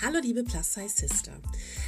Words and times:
Hallo 0.00 0.20
liebe 0.22 0.44
Plus 0.44 0.74
Size 0.74 1.08
Sister. 1.08 1.32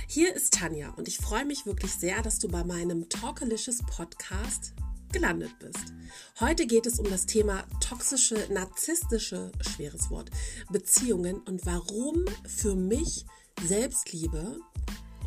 Hier 0.08 0.34
ist 0.34 0.54
Tanja 0.54 0.90
und 0.96 1.06
ich 1.06 1.18
freue 1.18 1.44
mich 1.44 1.64
wirklich 1.64 1.92
sehr, 1.92 2.20
dass 2.22 2.40
du 2.40 2.48
bei 2.48 2.64
meinem 2.64 3.08
Talkalicious 3.08 3.78
Podcast 3.84 4.72
gelandet 5.12 5.56
bist. 5.60 5.92
Heute 6.40 6.66
geht 6.66 6.86
es 6.86 6.98
um 6.98 7.08
das 7.08 7.26
Thema 7.26 7.62
toxische, 7.80 8.48
narzisstische, 8.52 9.52
schweres 9.60 10.10
Wort, 10.10 10.28
Beziehungen 10.72 11.38
und 11.42 11.64
warum 11.66 12.24
für 12.48 12.74
mich 12.74 13.26
Selbstliebe 13.62 14.58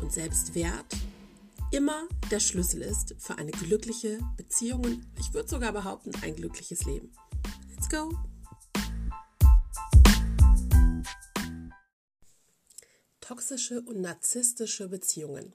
und 0.02 0.12
Selbstwert 0.12 0.94
immer 1.70 2.06
der 2.30 2.40
Schlüssel 2.40 2.82
ist 2.82 3.14
für 3.18 3.38
eine 3.38 3.52
glückliche 3.52 4.18
Beziehung 4.36 4.84
und 4.84 5.06
ich 5.18 5.32
würde 5.32 5.48
sogar 5.48 5.72
behaupten, 5.72 6.10
ein 6.20 6.36
glückliches 6.36 6.84
Leben. 6.84 7.10
Let's 7.70 7.88
go! 7.88 8.10
Toxische 13.24 13.80
und 13.80 14.02
narzisstische 14.02 14.86
Beziehungen. 14.86 15.54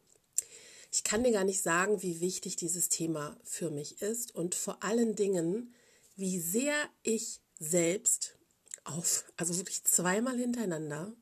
Ich 0.91 1.03
kann 1.03 1.23
dir 1.23 1.31
gar 1.31 1.43
nicht 1.43 1.61
sagen, 1.61 2.01
wie 2.01 2.19
wichtig 2.19 2.55
dieses 2.55 2.89
Thema 2.89 3.39
für 3.43 3.69
mich 3.69 4.01
ist 4.01 4.33
und 4.33 4.55
vor 4.55 4.83
allen 4.83 5.15
Dingen, 5.15 5.75
wie 6.15 6.39
sehr 6.39 6.73
ich 7.03 7.41
selbst 7.59 8.39
auf, 8.85 9.31
also 9.37 9.55
wirklich 9.57 9.83
zweimal 9.83 10.35
hintereinander, 10.35 11.15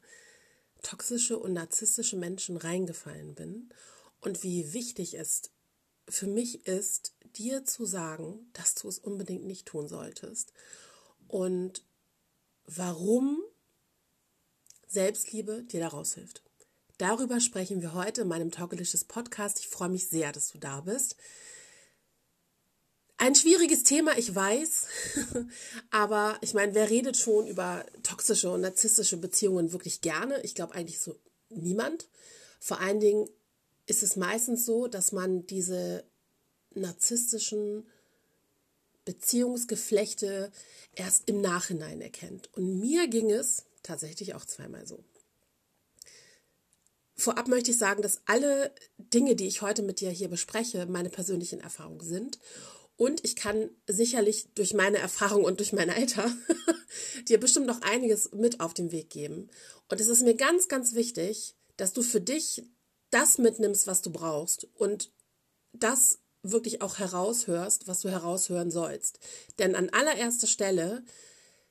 toxische 0.83 1.37
und 1.37 1.51
narzisstische 1.51 2.15
Menschen 2.15 2.55
reingefallen 2.55 3.35
bin 3.35 3.69
und 4.21 4.41
wie 4.41 4.71
wichtig 4.71 5.15
es 5.15 5.51
für 6.07 6.27
mich 6.27 6.65
ist, 6.65 7.13
dir 7.35 7.65
zu 7.65 7.85
sagen, 7.85 8.49
dass 8.53 8.73
du 8.73 8.87
es 8.87 8.99
unbedingt 8.99 9.43
nicht 9.43 9.65
tun 9.65 9.89
solltest 9.89 10.53
und 11.27 11.83
warum 12.65 13.43
Selbstliebe 14.87 15.63
dir 15.63 15.81
daraus 15.81 16.13
hilft. 16.15 16.41
Darüber 16.97 17.39
sprechen 17.39 17.81
wir 17.81 17.93
heute 17.93 18.21
in 18.21 18.27
meinem 18.27 18.51
Talkalicious 18.51 19.03
Podcast. 19.03 19.59
Ich 19.59 19.67
freue 19.67 19.89
mich 19.89 20.07
sehr, 20.07 20.31
dass 20.31 20.49
du 20.51 20.57
da 20.57 20.81
bist. 20.81 21.15
Ein 23.17 23.35
schwieriges 23.35 23.83
Thema, 23.83 24.17
ich 24.17 24.33
weiß, 24.33 24.87
aber 25.91 26.37
ich 26.41 26.53
meine, 26.53 26.73
wer 26.75 26.89
redet 26.89 27.17
schon 27.17 27.47
über 27.47 27.85
toxische 28.03 28.51
und 28.51 28.61
narzisstische 28.61 29.17
Beziehungen 29.17 29.71
wirklich 29.71 30.01
gerne? 30.01 30.41
Ich 30.41 30.55
glaube 30.55 30.75
eigentlich 30.75 30.99
so 30.99 31.15
niemand. 31.49 32.07
Vor 32.59 32.79
allen 32.79 32.99
Dingen 32.99 33.27
ist 33.87 34.03
es 34.03 34.15
meistens 34.15 34.65
so, 34.65 34.87
dass 34.87 35.11
man 35.11 35.45
diese 35.47 36.03
narzisstischen 36.75 37.87
Beziehungsgeflechte 39.05 40.51
erst 40.93 41.27
im 41.27 41.41
Nachhinein 41.41 42.01
erkennt. 42.01 42.53
Und 42.55 42.79
mir 42.79 43.07
ging 43.07 43.31
es 43.31 43.66
tatsächlich 43.87 44.35
auch 44.35 44.45
zweimal 44.45 44.85
so. 44.85 45.03
Vorab 47.15 47.47
möchte 47.47 47.71
ich 47.71 47.77
sagen, 47.77 48.03
dass 48.03 48.21
alle 48.25 48.71
Dinge, 48.97 49.35
die 49.35 49.47
ich 49.47 49.63
heute 49.63 49.81
mit 49.81 49.99
dir 49.99 50.11
hier 50.11 50.27
bespreche, 50.27 50.85
meine 50.85 51.09
persönlichen 51.09 51.59
Erfahrungen 51.59 52.01
sind. 52.01 52.37
Und 52.95 53.23
ich 53.23 53.35
kann 53.35 53.69
sicherlich 53.87 54.49
durch 54.53 54.73
meine 54.73 54.97
Erfahrung 54.97 55.43
und 55.43 55.59
durch 55.59 55.73
mein 55.73 55.89
Alter 55.89 56.31
dir 57.27 57.39
bestimmt 57.39 57.65
noch 57.65 57.81
einiges 57.81 58.31
mit 58.33 58.59
auf 58.59 58.73
den 58.73 58.91
Weg 58.91 59.09
geben. 59.09 59.49
Und 59.89 59.99
es 59.99 60.07
ist 60.07 60.23
mir 60.23 60.35
ganz, 60.35 60.67
ganz 60.67 60.93
wichtig, 60.93 61.55
dass 61.75 61.93
du 61.93 62.03
für 62.03 62.21
dich 62.21 62.63
das 63.09 63.37
mitnimmst, 63.37 63.87
was 63.87 64.01
du 64.01 64.11
brauchst 64.11 64.67
und 64.75 65.11
das 65.73 66.19
wirklich 66.43 66.81
auch 66.81 66.99
heraushörst, 66.99 67.87
was 67.87 68.01
du 68.01 68.09
heraushören 68.09 68.71
sollst. 68.71 69.19
Denn 69.59 69.75
an 69.75 69.89
allererster 69.89 70.47
Stelle 70.47 71.03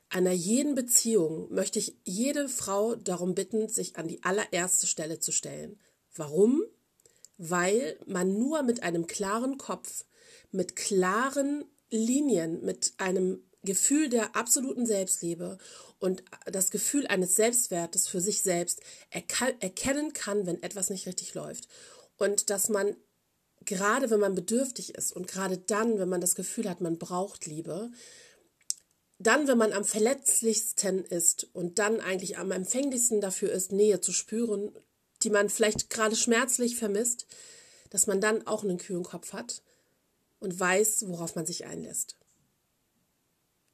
einer 0.09 0.33
jeden 0.33 0.75
Beziehung 0.75 1.53
möchte 1.53 1.79
ich 1.79 1.97
jede 2.05 2.49
Frau 2.49 2.95
darum 2.95 3.35
bitten, 3.35 3.69
sich 3.69 3.97
an 3.97 4.09
die 4.09 4.23
allererste 4.23 4.87
Stelle 4.87 5.19
zu 5.19 5.33
stellen. 5.33 5.81
Warum? 6.15 6.63
Weil 7.39 7.99
man 8.07 8.39
nur 8.39 8.63
mit 8.63 8.83
einem 8.83 9.07
klaren 9.07 9.59
Kopf, 9.59 10.05
mit 10.53 10.77
klaren 10.77 11.65
Linien, 11.91 12.65
mit 12.65 12.95
einem 12.99 13.43
Gefühl 13.63 14.09
der 14.09 14.37
absoluten 14.37 14.87
Selbstliebe 14.87 15.59
und 15.99 16.23
das 16.47 16.71
Gefühl 16.71 17.07
eines 17.09 17.35
Selbstwertes 17.35 18.07
für 18.07 18.21
sich 18.21 18.43
selbst 18.43 18.81
erkennen 19.11 20.13
kann, 20.13 20.47
wenn 20.47 20.63
etwas 20.63 20.89
nicht 20.89 21.07
richtig 21.07 21.35
läuft. 21.35 21.67
Und 22.17 22.49
dass 22.49 22.69
man 22.69 22.97
gerade 23.67 24.11
wenn 24.11 24.21
man 24.21 24.35
bedürftig 24.35 24.95
ist 24.95 25.13
und 25.13 25.29
gerade 25.29 25.59
dann, 25.59 25.99
wenn 25.99 26.09
man 26.09 26.21
das 26.21 26.35
Gefühl 26.35 26.71
hat, 26.71 26.81
man 26.81 26.99
braucht 26.99 27.47
Liebe, 27.47 27.91
dann, 29.19 29.49
wenn 29.49 29.59
man 29.59 29.73
am 29.73 29.85
verletzlichsten 29.85 31.05
ist 31.05 31.49
und 31.55 31.79
dann 31.79 32.01
eigentlich 32.01 32.39
am 32.39 32.51
empfänglichsten 32.51 33.21
dafür 33.21 33.51
ist, 33.51 33.73
Nähe 33.73 34.01
zu 34.01 34.13
spüren, 34.13 34.73
die 35.23 35.31
man 35.31 35.49
vielleicht 35.49 35.89
gerade 35.89 36.17
schmerzlich 36.17 36.77
vermisst, 36.77 37.27
dass 37.91 38.07
man 38.07 38.21
dann 38.21 38.47
auch 38.47 38.63
einen 38.63 38.79
kühlen 38.79 39.05
Kopf 39.05 39.33
hat 39.33 39.63
und 40.39 40.59
weiß, 40.59 41.09
worauf 41.09 41.35
man 41.35 41.47
sich 41.47 41.65
einlässt. 41.65 42.17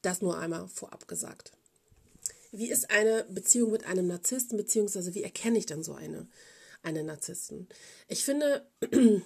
Das 0.01 0.21
nur 0.21 0.37
einmal 0.37 0.67
vorab 0.67 1.07
gesagt. 1.07 1.51
Wie 2.51 2.69
ist 2.69 2.91
eine 2.91 3.25
Beziehung 3.29 3.71
mit 3.71 3.85
einem 3.85 4.07
Narzissten, 4.07 4.57
beziehungsweise 4.57 5.13
wie 5.15 5.23
erkenne 5.23 5.57
ich 5.57 5.65
dann 5.65 5.83
so 5.83 5.93
eine, 5.93 6.27
eine 6.83 7.03
Narzissten? 7.03 7.67
Ich 8.07 8.23
finde, 8.23 8.65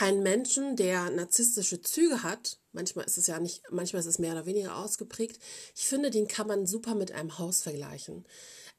einen 0.00 0.22
Menschen, 0.22 0.76
der 0.76 1.10
narzisstische 1.10 1.82
Züge 1.82 2.22
hat, 2.22 2.58
manchmal 2.72 3.04
ist 3.04 3.18
es 3.18 3.26
ja 3.26 3.38
nicht, 3.38 3.62
manchmal 3.70 4.00
ist 4.00 4.06
es 4.06 4.18
mehr 4.18 4.32
oder 4.32 4.46
weniger 4.46 4.76
ausgeprägt, 4.76 5.38
ich 5.76 5.86
finde, 5.86 6.10
den 6.10 6.26
kann 6.26 6.46
man 6.46 6.66
super 6.66 6.94
mit 6.94 7.12
einem 7.12 7.38
Haus 7.38 7.60
vergleichen. 7.60 8.24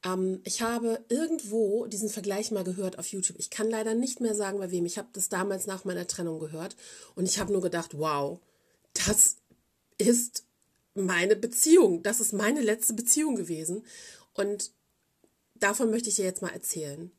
Ähm, 0.04 0.40
ich 0.42 0.62
habe 0.62 1.04
irgendwo 1.08 1.86
diesen 1.86 2.08
Vergleich 2.08 2.50
mal 2.50 2.64
gehört 2.64 2.98
auf 2.98 3.06
YouTube. 3.06 3.38
Ich 3.38 3.50
kann 3.50 3.70
leider 3.70 3.94
nicht 3.94 4.20
mehr 4.20 4.34
sagen, 4.34 4.58
bei 4.58 4.72
wem. 4.72 4.84
Ich 4.84 4.98
habe 4.98 5.10
das 5.12 5.28
damals 5.28 5.68
nach 5.68 5.84
meiner 5.84 6.08
Trennung 6.08 6.40
gehört 6.40 6.74
und 7.14 7.26
ich 7.26 7.38
habe 7.38 7.52
nur 7.52 7.62
gedacht, 7.62 7.96
wow, 7.96 8.40
das 9.06 9.36
ist 9.98 10.44
meine 10.94 11.36
Beziehung. 11.36 12.02
Das 12.02 12.18
ist 12.18 12.32
meine 12.32 12.62
letzte 12.62 12.94
Beziehung 12.94 13.36
gewesen. 13.36 13.86
Und 14.34 14.72
davon 15.54 15.90
möchte 15.90 16.08
ich 16.08 16.16
dir 16.16 16.24
jetzt 16.24 16.42
mal 16.42 16.52
erzählen. 16.52 17.12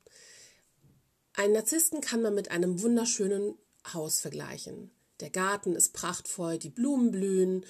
Einen 1.35 1.53
Narzissten 1.53 2.02
kann 2.02 2.22
man 2.22 2.35
mit 2.35 2.52
einem 2.52 2.81
wunderschönen 2.81 3.58
Haus 3.92 4.22
vergleichen. 4.22 4.92
Der 5.20 5.30
Garten 5.30 5.76
ist 5.76 5.94
prachtvoll, 5.94 6.58
die 6.58 6.70
Blumen 6.70 7.12
blühen. 7.12 7.66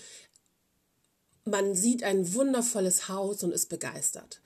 Man 1.45 1.75
sieht 1.75 2.03
ein 2.03 2.33
wundervolles 2.33 3.09
Haus 3.09 3.43
und 3.43 3.51
ist 3.51 3.69
begeistert. 3.69 4.41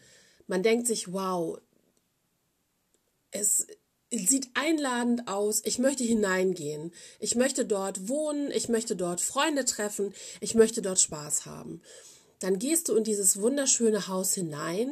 Man 0.48 0.64
denkt 0.64 0.88
sich, 0.88 1.14
wow, 1.14 1.60
es 3.32 3.68
sieht 4.10 4.50
einladend 4.56 5.28
aus. 5.28 5.62
Ich 5.66 5.80
möchte 5.80 6.04
hineingehen. 6.04 6.94
Ich 7.20 7.36
möchte 7.36 7.66
dort 7.66 8.08
wohnen. 8.08 8.52
Ich 8.52 8.70
möchte 8.70 8.96
dort 8.96 9.22
Freunde 9.22 9.66
treffen. 9.66 10.14
Ich 10.40 10.56
möchte 10.56 10.82
dort 10.82 11.00
Spaß 11.00 11.46
haben. 11.46 11.82
Dann 12.40 12.60
gehst 12.60 12.90
du 12.90 12.96
in 12.96 13.04
dieses 13.04 13.42
wunderschöne 13.42 14.08
Haus 14.08 14.34
hinein 14.34 14.92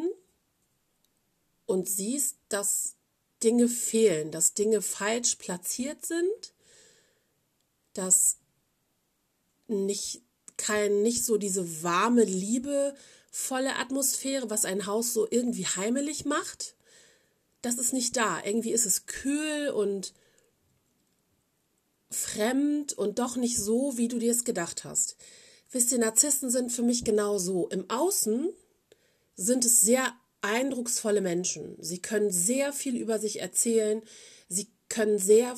und 1.66 1.88
siehst, 1.90 2.38
dass 2.50 2.96
Dinge 3.44 3.68
fehlen, 3.68 4.32
dass 4.32 4.54
Dinge 4.54 4.82
falsch 4.82 5.36
platziert 5.36 6.06
sind 6.06 6.55
dass 7.96 8.38
nicht 9.68 10.22
kein 10.58 11.02
nicht 11.02 11.26
so 11.26 11.38
diese 11.38 11.84
warme 11.84 12.24
liebevolle 12.24 13.76
Atmosphäre, 13.78 14.50
was 14.50 14.66
ein 14.66 14.86
Haus 14.86 15.14
so 15.14 15.28
irgendwie 15.30 15.66
heimelig 15.66 16.26
macht, 16.26 16.76
das 17.62 17.78
ist 17.78 17.94
nicht 17.94 18.16
da. 18.16 18.42
Irgendwie 18.44 18.72
ist 18.72 18.86
es 18.86 19.08
kühl 19.08 19.70
und 19.70 20.14
fremd 22.12 22.94
und 22.94 23.20
doch 23.20 23.36
nicht 23.36 23.58
so, 23.58 23.98
wie 23.98 24.08
du 24.08 24.20
dir 24.20 24.32
es 24.32 24.44
gedacht 24.44 24.84
hast. 24.84 25.18
Wisst 25.72 25.92
ihr, 25.92 25.98
Narzissten 25.98 26.50
sind 26.50 26.72
für 26.72 26.84
mich 26.84 27.04
genau 27.04 27.38
so. 27.38 27.68
Im 27.70 27.90
Außen 27.90 28.50
sind 29.36 29.66
es 29.66 29.82
sehr 29.82 30.14
eindrucksvolle 30.42 31.22
Menschen. 31.22 31.76
Sie 31.82 32.02
können 32.02 32.32
sehr 32.32 32.72
viel 32.72 32.96
über 32.96 33.20
sich 33.20 33.42
erzählen. 33.42 34.02
Sie 34.48 34.70
können 34.88 35.18
sehr 35.18 35.58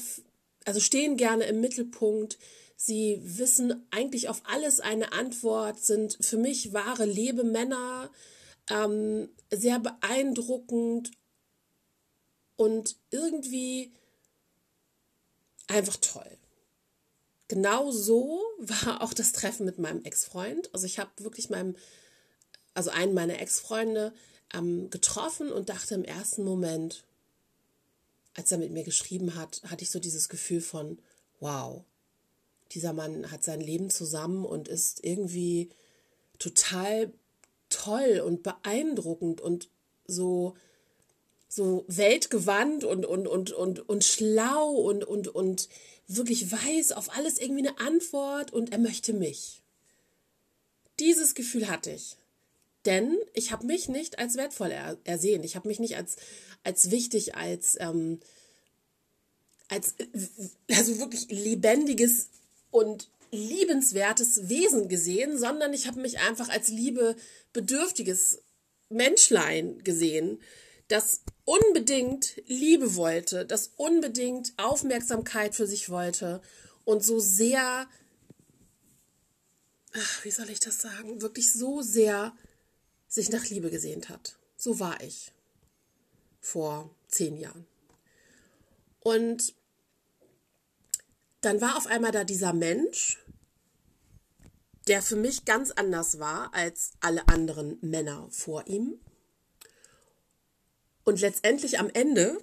also 0.68 0.82
stehen 0.82 1.16
gerne 1.16 1.46
im 1.46 1.62
Mittelpunkt. 1.62 2.38
Sie 2.76 3.22
wissen 3.24 3.88
eigentlich 3.90 4.28
auf 4.28 4.42
alles 4.44 4.82
eine 4.82 5.14
Antwort, 5.14 5.80
sind 5.80 6.18
für 6.20 6.36
mich 6.36 6.74
wahre 6.74 7.06
Lebemänner, 7.06 8.12
ähm, 8.70 9.30
sehr 9.50 9.80
beeindruckend 9.80 11.12
und 12.58 12.98
irgendwie 13.12 13.94
einfach 15.68 15.96
toll. 16.02 16.38
Genau 17.48 17.90
so 17.92 18.42
war 18.60 19.02
auch 19.02 19.14
das 19.14 19.32
Treffen 19.32 19.66
mit 19.66 19.80
meinem 19.80 20.04
Ex-Freund. 20.04 20.70
Also 20.74 20.86
ich 20.86 21.00
habe 21.00 21.12
wirklich 21.20 21.50
meinem, 21.50 21.78
also 22.74 22.90
einen 22.90 23.14
meiner 23.14 23.40
Ex-Freunde 23.40 24.14
ähm, 24.54 24.90
getroffen 24.90 25.50
und 25.50 25.70
dachte 25.70 25.96
im 25.96 26.04
ersten 26.04 26.44
Moment, 26.44 27.06
als 28.38 28.52
er 28.52 28.60
mit 28.60 28.72
mir 28.72 28.84
geschrieben 28.84 29.36
hat, 29.36 29.62
hatte 29.66 29.84
ich 29.84 29.90
so 29.90 30.00
dieses 30.00 30.30
Gefühl 30.30 30.62
von, 30.62 31.00
wow, 31.40 31.84
dieser 32.72 32.94
Mann 32.94 33.32
hat 33.32 33.44
sein 33.44 33.60
Leben 33.60 33.90
zusammen 33.90 34.46
und 34.46 34.68
ist 34.68 35.04
irgendwie 35.04 35.70
total 36.38 37.12
toll 37.70 38.22
und 38.24 38.44
beeindruckend 38.44 39.42
und 39.42 39.70
so 40.06 40.56
so 41.50 41.86
weltgewandt 41.88 42.84
und, 42.84 43.06
und, 43.06 43.26
und, 43.26 43.52
und, 43.52 43.90
und 43.90 44.04
schlau 44.04 44.70
und, 44.70 45.06
und, 45.06 45.30
und 45.30 45.70
wirklich 46.08 46.52
weiß 46.52 46.92
auf 46.92 47.16
alles 47.16 47.40
irgendwie 47.40 47.68
eine 47.68 47.80
Antwort 47.80 48.52
und 48.52 48.74
er 48.74 48.78
möchte 48.78 49.14
mich. 49.14 49.64
Dieses 51.00 51.36
Gefühl 51.36 51.70
hatte 51.70 51.92
ich. 51.92 52.18
Denn 52.88 53.18
ich 53.34 53.52
habe 53.52 53.66
mich 53.66 53.90
nicht 53.90 54.18
als 54.18 54.36
wertvoll 54.36 54.72
er 54.72 54.98
ersehen. 55.04 55.44
Ich 55.44 55.58
habe 55.58 55.68
mich 55.68 55.80
nicht 55.80 55.98
als, 55.98 56.16
als 56.64 56.90
wichtig, 56.90 57.36
als, 57.36 57.76
ähm, 57.82 58.22
als 59.68 59.96
also 60.72 60.98
wirklich 60.98 61.30
lebendiges 61.30 62.30
und 62.72 63.10
liebenswertes 63.32 64.48
Wesen 64.48 64.88
gesehen, 64.88 65.38
sondern 65.38 65.74
ich 65.74 65.86
habe 65.86 66.00
mich 66.00 66.20
einfach 66.20 66.48
als 66.48 66.70
liebebedürftiges 66.70 68.42
Menschlein 68.88 69.84
gesehen, 69.84 70.40
das 70.88 71.24
unbedingt 71.44 72.42
Liebe 72.48 72.96
wollte, 72.96 73.46
das 73.46 73.72
unbedingt 73.76 74.54
Aufmerksamkeit 74.56 75.56
für 75.56 75.68
sich 75.68 75.90
wollte 75.90 76.42
und 76.86 77.04
so 77.04 77.20
sehr, 77.20 77.86
ach, 79.92 80.24
wie 80.24 80.32
soll 80.32 80.50
ich 80.50 80.62
das 80.62 80.82
sagen, 80.82 81.22
wirklich 81.22 81.52
so 81.52 81.82
sehr 81.82 82.34
sich 83.08 83.30
nach 83.30 83.46
Liebe 83.46 83.70
gesehnt 83.70 84.10
hat. 84.10 84.38
So 84.58 84.80
war 84.80 85.02
ich 85.02 85.32
vor 86.40 86.90
zehn 87.08 87.38
Jahren. 87.38 87.66
Und 89.00 89.54
dann 91.42 91.62
war 91.62 91.78
auf 91.78 91.88
einmal 91.88 92.12
da 92.12 92.24
dieser 92.24 92.54
Mensch, 92.54 93.18
der 94.88 95.02
für 95.02 95.16
mich 95.16 95.46
ganz 95.46 95.72
anders 95.72 96.20
war 96.20 96.54
als 96.54 96.92
alle 97.00 97.28
anderen 97.28 97.78
Männer 97.82 98.28
vor 98.32 98.68
ihm. 98.68 99.00
Und 101.04 101.22
letztendlich 101.22 101.80
am 101.80 101.90
Ende 101.90 102.38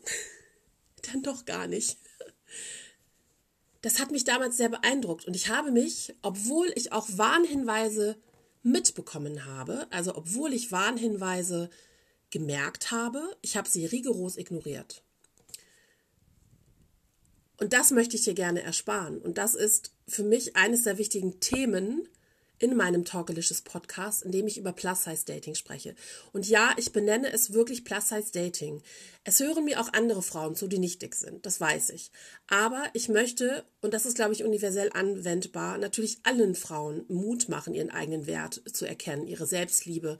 dann 1.12 1.22
doch 1.22 1.44
gar 1.44 1.66
nicht. 1.66 1.98
Das 3.82 3.98
hat 3.98 4.10
mich 4.10 4.24
damals 4.24 4.56
sehr 4.56 4.70
beeindruckt 4.70 5.26
und 5.26 5.36
ich 5.36 5.48
habe 5.50 5.70
mich, 5.70 6.14
obwohl 6.22 6.72
ich 6.74 6.92
auch 6.92 7.06
Warnhinweise 7.10 8.16
mitbekommen 8.64 9.44
habe, 9.44 9.86
also 9.90 10.16
obwohl 10.16 10.52
ich 10.52 10.72
Warnhinweise 10.72 11.70
gemerkt 12.30 12.90
habe, 12.90 13.36
ich 13.42 13.56
habe 13.56 13.68
sie 13.68 13.86
rigoros 13.86 14.36
ignoriert. 14.36 15.02
Und 17.58 17.72
das 17.72 17.92
möchte 17.92 18.16
ich 18.16 18.24
dir 18.24 18.34
gerne 18.34 18.62
ersparen. 18.62 19.18
Und 19.18 19.38
das 19.38 19.54
ist 19.54 19.92
für 20.08 20.24
mich 20.24 20.56
eines 20.56 20.82
der 20.82 20.98
wichtigen 20.98 21.38
Themen 21.38 22.08
in 22.64 22.76
meinem 22.76 23.04
Talkalicious 23.04 23.60
Podcast, 23.60 24.22
in 24.22 24.32
dem 24.32 24.46
ich 24.46 24.56
über 24.56 24.72
Plus-Size-Dating 24.72 25.54
spreche. 25.54 25.94
Und 26.32 26.48
ja, 26.48 26.72
ich 26.78 26.92
benenne 26.92 27.30
es 27.30 27.52
wirklich 27.52 27.84
Plus-Size-Dating. 27.84 28.80
Es 29.22 29.38
hören 29.40 29.66
mir 29.66 29.78
auch 29.82 29.92
andere 29.92 30.22
Frauen 30.22 30.56
zu, 30.56 30.66
die 30.66 30.78
nicht 30.78 31.02
dick 31.02 31.14
sind, 31.14 31.44
das 31.44 31.60
weiß 31.60 31.90
ich. 31.90 32.10
Aber 32.46 32.84
ich 32.94 33.10
möchte, 33.10 33.64
und 33.82 33.92
das 33.92 34.06
ist, 34.06 34.16
glaube 34.16 34.32
ich, 34.32 34.44
universell 34.44 34.88
anwendbar, 34.94 35.76
natürlich 35.76 36.20
allen 36.22 36.54
Frauen 36.54 37.04
Mut 37.08 37.50
machen, 37.50 37.74
ihren 37.74 37.90
eigenen 37.90 38.26
Wert 38.26 38.62
zu 38.72 38.86
erkennen, 38.86 39.26
ihre 39.26 39.44
Selbstliebe 39.44 40.16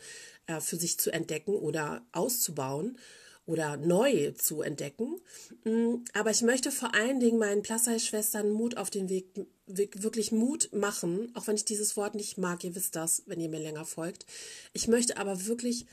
äh, 0.46 0.60
für 0.60 0.76
sich 0.76 0.98
zu 0.98 1.14
entdecken 1.14 1.54
oder 1.54 2.04
auszubauen 2.12 2.98
oder 3.46 3.76
neu 3.76 4.32
zu 4.32 4.62
entdecken. 4.62 5.20
Mm, 5.64 5.96
aber 6.14 6.30
ich 6.30 6.42
möchte 6.42 6.70
vor 6.70 6.94
allen 6.94 7.20
Dingen 7.20 7.38
meinen 7.38 7.62
Plus-Size-Schwestern 7.62 8.50
Mut 8.50 8.76
auf 8.76 8.90
den 8.90 9.08
Weg, 9.08 9.26
wirklich 9.66 10.32
Mut 10.32 10.70
machen, 10.72 11.30
auch 11.34 11.46
wenn 11.46 11.56
ich 11.56 11.64
dieses 11.64 11.96
Wort 11.96 12.14
nicht 12.14 12.38
mag, 12.38 12.64
ihr 12.64 12.74
wisst 12.74 12.96
das, 12.96 13.22
wenn 13.26 13.40
ihr 13.40 13.48
mir 13.48 13.60
länger 13.60 13.84
folgt. 13.84 14.26
Ich 14.72 14.88
möchte 14.88 15.16
aber 15.18 15.46
wirklich, 15.46 15.86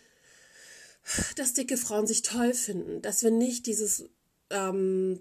dass 1.36 1.54
dicke 1.54 1.78
Frauen 1.78 2.08
sich 2.08 2.22
toll 2.22 2.54
finden, 2.54 3.02
dass 3.02 3.24
wir 3.24 3.32
nicht 3.32 3.66
dieses, 3.66 4.06
ähm, 4.50 5.20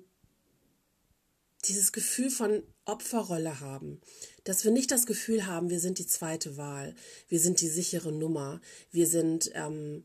dieses 1.65 1.93
Gefühl 1.93 2.31
von 2.31 2.63
Opferrolle 2.85 3.61
haben, 3.61 4.01
dass 4.45 4.65
wir 4.65 4.71
nicht 4.71 4.91
das 4.91 5.07
Gefühl 5.07 5.47
haben, 5.47 5.71
wir 5.71 5.81
sind 5.81 5.99
die 5.99 6.07
zweite 6.07 6.57
Wahl, 6.57 6.95
wir 7.29 7.41
sind 7.41 7.61
die 7.61 7.69
sichere 7.69 8.13
Nummer, 8.13 8.61
wir 8.91 9.07
sind 9.07 9.51
ähm, 9.55 10.05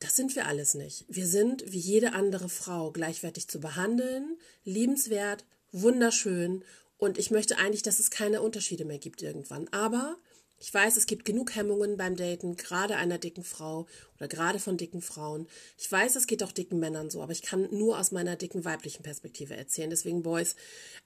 das 0.00 0.14
sind 0.14 0.36
wir 0.36 0.46
alles 0.46 0.74
nicht. 0.74 1.04
Wir 1.08 1.26
sind 1.26 1.72
wie 1.72 1.78
jede 1.78 2.12
andere 2.12 2.48
Frau 2.48 2.92
gleichwertig 2.92 3.48
zu 3.48 3.60
behandeln, 3.60 4.38
liebenswert, 4.64 5.44
wunderschön 5.72 6.64
und 6.98 7.18
ich 7.18 7.30
möchte 7.30 7.58
eigentlich, 7.58 7.82
dass 7.82 7.98
es 7.98 8.10
keine 8.10 8.42
Unterschiede 8.42 8.84
mehr 8.84 8.98
gibt 8.98 9.22
irgendwann. 9.22 9.68
Aber 9.68 10.16
ich 10.60 10.74
weiß, 10.74 10.96
es 10.96 11.06
gibt 11.06 11.24
genug 11.24 11.54
Hemmungen 11.54 11.96
beim 11.96 12.16
Daten, 12.16 12.56
gerade 12.56 12.96
einer 12.96 13.18
dicken 13.18 13.44
Frau 13.44 13.86
oder 14.16 14.26
gerade 14.26 14.58
von 14.58 14.76
dicken 14.76 15.00
Frauen. 15.00 15.46
Ich 15.76 15.90
weiß, 15.90 16.16
es 16.16 16.26
geht 16.26 16.42
auch 16.42 16.50
dicken 16.50 16.80
Männern 16.80 17.10
so, 17.10 17.22
aber 17.22 17.32
ich 17.32 17.42
kann 17.42 17.68
nur 17.70 17.98
aus 17.98 18.10
meiner 18.10 18.34
dicken 18.34 18.64
weiblichen 18.64 19.04
Perspektive 19.04 19.56
erzählen. 19.56 19.90
Deswegen, 19.90 20.22
Boys 20.24 20.56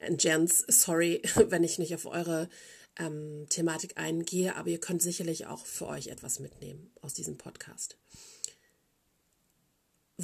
and 0.00 0.21
Gents, 0.21 0.65
sorry, 0.69 1.21
wenn 1.49 1.65
ich 1.65 1.79
nicht 1.79 1.94
auf 1.94 2.06
eure 2.06 2.49
ähm, 2.99 3.47
Thematik 3.50 3.99
eingehe, 3.99 4.56
aber 4.56 4.69
ihr 4.69 4.81
könnt 4.81 5.03
sicherlich 5.03 5.47
auch 5.47 5.67
für 5.67 5.87
euch 5.87 6.09
etwas 6.09 6.41
mitnehmen 6.41 6.91
aus 7.03 7.12
diesem 7.12 7.37
Podcast 7.37 7.99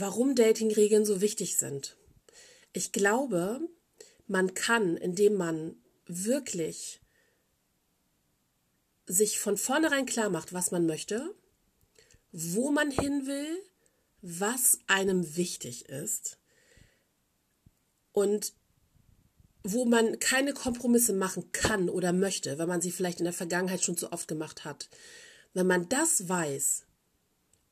warum 0.00 0.34
Datingregeln 0.34 1.04
so 1.04 1.20
wichtig 1.20 1.56
sind. 1.56 1.96
Ich 2.72 2.92
glaube, 2.92 3.60
man 4.26 4.54
kann, 4.54 4.96
indem 4.96 5.34
man 5.34 5.76
wirklich 6.06 7.00
sich 9.06 9.38
von 9.38 9.56
vornherein 9.56 10.06
klar 10.06 10.30
macht, 10.30 10.52
was 10.52 10.70
man 10.70 10.86
möchte, 10.86 11.34
wo 12.30 12.70
man 12.70 12.90
hin 12.90 13.26
will, 13.26 13.62
was 14.20 14.78
einem 14.86 15.36
wichtig 15.36 15.88
ist 15.88 16.38
und 18.12 18.52
wo 19.62 19.84
man 19.84 20.18
keine 20.18 20.52
Kompromisse 20.52 21.12
machen 21.12 21.52
kann 21.52 21.88
oder 21.88 22.12
möchte, 22.12 22.58
wenn 22.58 22.68
man 22.68 22.80
sie 22.80 22.90
vielleicht 22.90 23.20
in 23.20 23.24
der 23.24 23.32
Vergangenheit 23.32 23.82
schon 23.82 23.96
so 23.96 24.12
oft 24.12 24.28
gemacht 24.28 24.64
hat. 24.64 24.88
Wenn 25.54 25.66
man 25.66 25.88
das 25.88 26.28
weiß 26.28 26.84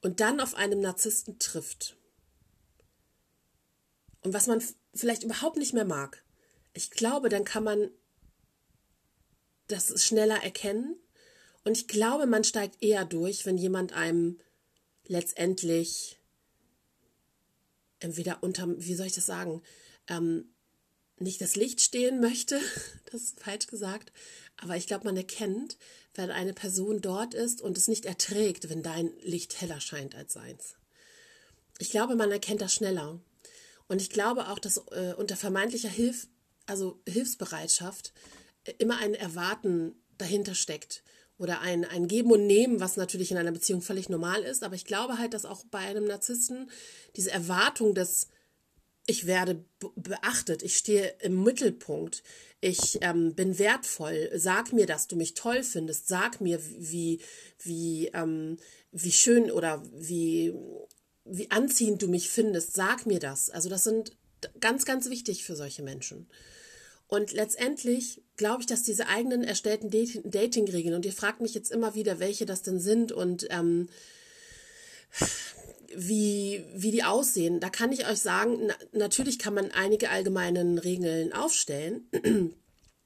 und 0.03 0.21
dann 0.21 0.41
auf 0.41 0.55
einem 0.55 0.81
Narzissten 0.81 1.39
trifft, 1.39 1.97
und 4.27 4.35
was 4.35 4.49
man 4.49 4.61
vielleicht 4.93 5.23
überhaupt 5.23 5.57
nicht 5.57 5.73
mehr 5.73 5.85
mag. 5.85 6.25
Ich 6.73 6.91
glaube, 6.91 7.29
dann 7.29 7.45
kann 7.45 7.63
man 7.63 7.93
das 9.69 10.03
schneller 10.03 10.43
erkennen. 10.43 10.97
Und 11.63 11.77
ich 11.77 11.87
glaube, 11.87 12.27
man 12.27 12.43
steigt 12.43 12.83
eher 12.83 13.05
durch, 13.05 13.47
wenn 13.47 13.57
jemand 13.57 13.93
einem 13.93 14.41
letztendlich 15.07 16.19
entweder 18.01 18.43
unter, 18.43 18.67
wie 18.77 18.97
soll 18.97 19.07
ich 19.07 19.15
das 19.15 19.27
sagen, 19.27 19.63
ähm, 20.09 20.53
nicht 21.21 21.41
das 21.41 21.55
Licht 21.55 21.81
stehen 21.81 22.19
möchte, 22.21 22.61
das 23.13 23.23
ist 23.23 23.39
falsch 23.39 23.69
gesagt, 23.69 24.13
aber 24.57 24.77
ich 24.77 24.89
glaube, 24.89 25.05
man 25.05 25.17
erkennt, 25.17 25.79
wenn 26.15 26.33
eine 26.33 26.53
Person 26.53 27.01
dort 27.01 27.33
ist 27.33 27.61
und 27.61 27.79
es 27.79 27.87
nicht 27.87 28.07
erträgt, 28.07 28.71
wenn 28.71 28.83
dein 28.83 29.17
Licht 29.21 29.61
heller 29.61 29.81
scheint 29.81 30.17
als 30.17 30.33
seins. 30.33 30.75
Ich 31.79 31.91
glaube, 31.91 32.17
man 32.17 32.33
erkennt 32.33 32.61
das 32.61 32.75
schneller. 32.75 33.21
Und 33.89 34.01
ich 34.01 34.11
glaube 34.11 34.49
auch, 34.49 34.59
dass 34.59 34.79
äh, 34.91 35.15
unter 35.17 35.37
vermeintlicher 35.37 35.89
Hilf, 35.89 36.29
also 36.67 37.01
Hilfsbereitschaft 37.09 38.13
äh, 38.65 38.73
immer 38.79 38.99
ein 38.99 39.15
Erwarten 39.15 39.95
dahinter 40.19 40.55
steckt 40.55 41.03
oder 41.39 41.61
ein, 41.61 41.85
ein 41.85 42.09
Geben 42.09 42.33
und 42.33 42.47
Nehmen, 42.47 42.81
was 42.81 42.97
natürlich 42.97 43.31
in 43.31 43.37
einer 43.37 43.53
Beziehung 43.53 43.83
völlig 43.83 44.09
normal 44.09 44.43
ist. 44.43 44.65
Aber 44.65 44.75
ich 44.75 44.85
glaube 44.85 45.19
halt, 45.19 45.35
dass 45.35 45.45
auch 45.45 45.65
bei 45.71 45.81
einem 45.81 46.07
Narzissten 46.07 46.71
diese 47.15 47.31
Erwartung 47.31 47.95
des 47.95 48.29
ich 49.07 49.27
werde 49.27 49.65
beachtet, 49.95 50.63
ich 50.63 50.77
stehe 50.77 51.15
im 51.21 51.43
Mittelpunkt, 51.45 52.23
ich 52.61 52.99
ähm, 53.03 53.35
bin 53.35 53.59
wertvoll, 53.59 54.31
sag 54.35 54.73
mir, 54.73 54.87
dass 54.87 55.07
du 55.07 55.15
mich 55.15 55.35
toll 55.35 55.63
findest, 55.63 56.09
sag 56.09 56.41
mir, 56.41 56.61
wie, 56.65 57.21
wie, 57.61 58.09
ähm, 58.09 58.57
wie 58.91 59.13
schön 59.13 59.51
oder 59.51 59.83
wie 59.93 60.53
wie 61.29 61.51
anziehend 61.51 62.03
du 62.03 62.09
mich 62.09 62.31
findest, 62.31 62.75
sag 62.75 63.07
mir 63.07 63.19
das. 63.19 63.51
Also 63.51 63.69
das 63.69 63.85
sind 63.85 64.17
ganz, 64.61 64.85
ganz 64.85 65.11
wichtig 65.11 65.45
für 65.45 65.57
solche 65.57 65.83
Menschen. 65.83 66.29
Und 67.09 67.33
letztendlich 67.33 68.23
glaube 68.37 68.63
ich, 68.63 68.67
dass 68.67 68.83
diese 68.83 69.07
eigenen 69.07 69.45
erstellten 69.45 69.91
Dating-Regeln, 69.91 70.95
und 70.95 71.07
ihr 71.07 71.13
fragt 71.13 71.41
mich 71.41 71.55
jetzt 71.55 71.71
immer 71.71 71.95
wieder, 71.95 72.19
welche 72.19 72.47
das 72.47 72.63
denn 72.63 72.81
sind 72.81 73.13
und 73.13 73.47
ähm, 73.51 73.89
wie, 75.95 76.65
wie 76.75 76.91
die 76.91 77.05
aussehen, 77.05 77.61
da 77.61 77.71
kann 77.71 77.93
ich 77.93 78.09
euch 78.09 78.19
sagen, 78.19 78.67
na, 78.67 78.75
natürlich 78.93 79.39
kann 79.39 79.55
man 79.55 79.71
einige 79.71 80.11
allgemeinen 80.11 80.79
Regeln 80.79 81.33
aufstellen, 81.33 82.11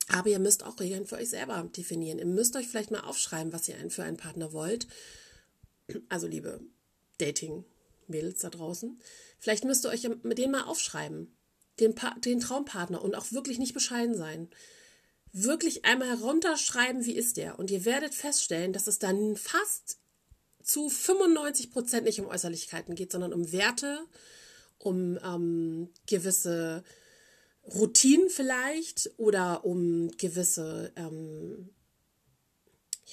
aber 0.08 0.30
ihr 0.30 0.38
müsst 0.38 0.64
auch 0.64 0.80
Regeln 0.80 1.06
für 1.06 1.16
euch 1.16 1.28
selber 1.28 1.68
definieren. 1.76 2.18
Ihr 2.18 2.26
müsst 2.26 2.56
euch 2.56 2.66
vielleicht 2.66 2.90
mal 2.90 3.00
aufschreiben, 3.00 3.52
was 3.52 3.68
ihr 3.68 3.76
für 3.90 4.02
einen 4.02 4.16
Partner 4.16 4.52
wollt. 4.52 4.88
Also 6.08 6.26
liebe 6.26 6.60
Dating 7.18 7.64
Mädels 8.10 8.40
da 8.40 8.50
draußen, 8.50 9.00
vielleicht 9.38 9.64
müsst 9.64 9.84
ihr 9.84 9.90
euch 9.90 10.08
mit 10.22 10.38
denen 10.38 10.52
mal 10.52 10.64
aufschreiben, 10.64 11.36
den, 11.78 11.94
pa 11.94 12.14
den 12.18 12.40
Traumpartner 12.40 13.02
und 13.02 13.14
auch 13.14 13.32
wirklich 13.32 13.58
nicht 13.58 13.74
bescheiden 13.74 14.16
sein. 14.16 14.50
Wirklich 15.32 15.84
einmal 15.84 16.08
herunterschreiben, 16.08 17.04
wie 17.04 17.14
ist 17.14 17.36
der. 17.36 17.58
Und 17.58 17.70
ihr 17.70 17.84
werdet 17.84 18.14
feststellen, 18.14 18.72
dass 18.72 18.88
es 18.88 18.98
dann 18.98 19.36
fast 19.36 19.98
zu 20.62 20.88
95 20.88 21.70
Prozent 21.70 22.04
nicht 22.04 22.20
um 22.20 22.26
Äußerlichkeiten 22.26 22.94
geht, 22.94 23.12
sondern 23.12 23.32
um 23.32 23.52
Werte, 23.52 24.00
um 24.78 25.18
ähm, 25.22 25.90
gewisse 26.06 26.82
Routinen 27.64 28.28
vielleicht 28.28 29.10
oder 29.18 29.64
um 29.64 30.10
gewisse, 30.16 30.92
ähm, 30.96 31.70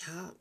ja, 0.07 0.35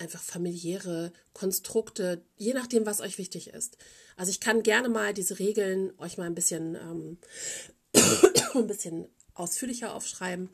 einfach 0.00 0.22
familiäre 0.22 1.12
Konstrukte, 1.34 2.22
je 2.36 2.54
nachdem, 2.54 2.86
was 2.86 3.00
euch 3.00 3.18
wichtig 3.18 3.48
ist. 3.48 3.76
Also 4.16 4.30
ich 4.30 4.40
kann 4.40 4.62
gerne 4.62 4.88
mal 4.88 5.14
diese 5.14 5.38
Regeln 5.38 5.92
euch 5.98 6.18
mal 6.18 6.24
ein 6.24 6.34
bisschen, 6.34 6.74
ähm, 6.74 7.18
ein 8.54 8.66
bisschen 8.66 9.08
ausführlicher 9.34 9.94
aufschreiben. 9.94 10.50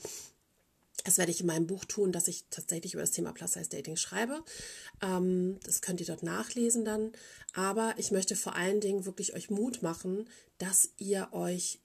Das 1.04 1.18
werde 1.18 1.30
ich 1.30 1.40
in 1.40 1.46
meinem 1.46 1.68
Buch 1.68 1.84
tun, 1.84 2.10
dass 2.10 2.26
ich 2.26 2.46
tatsächlich 2.50 2.94
über 2.94 3.02
das 3.02 3.12
Thema 3.12 3.32
Plus-Size-Dating 3.32 3.96
schreibe. 3.96 4.42
Ähm, 5.00 5.60
das 5.62 5.80
könnt 5.80 6.00
ihr 6.00 6.06
dort 6.06 6.24
nachlesen 6.24 6.84
dann. 6.84 7.12
Aber 7.54 7.94
ich 7.96 8.10
möchte 8.10 8.34
vor 8.34 8.56
allen 8.56 8.80
Dingen 8.80 9.06
wirklich 9.06 9.34
euch 9.34 9.48
Mut 9.48 9.82
machen, 9.82 10.28
dass 10.58 10.90
ihr 10.96 11.28
euch 11.32 11.80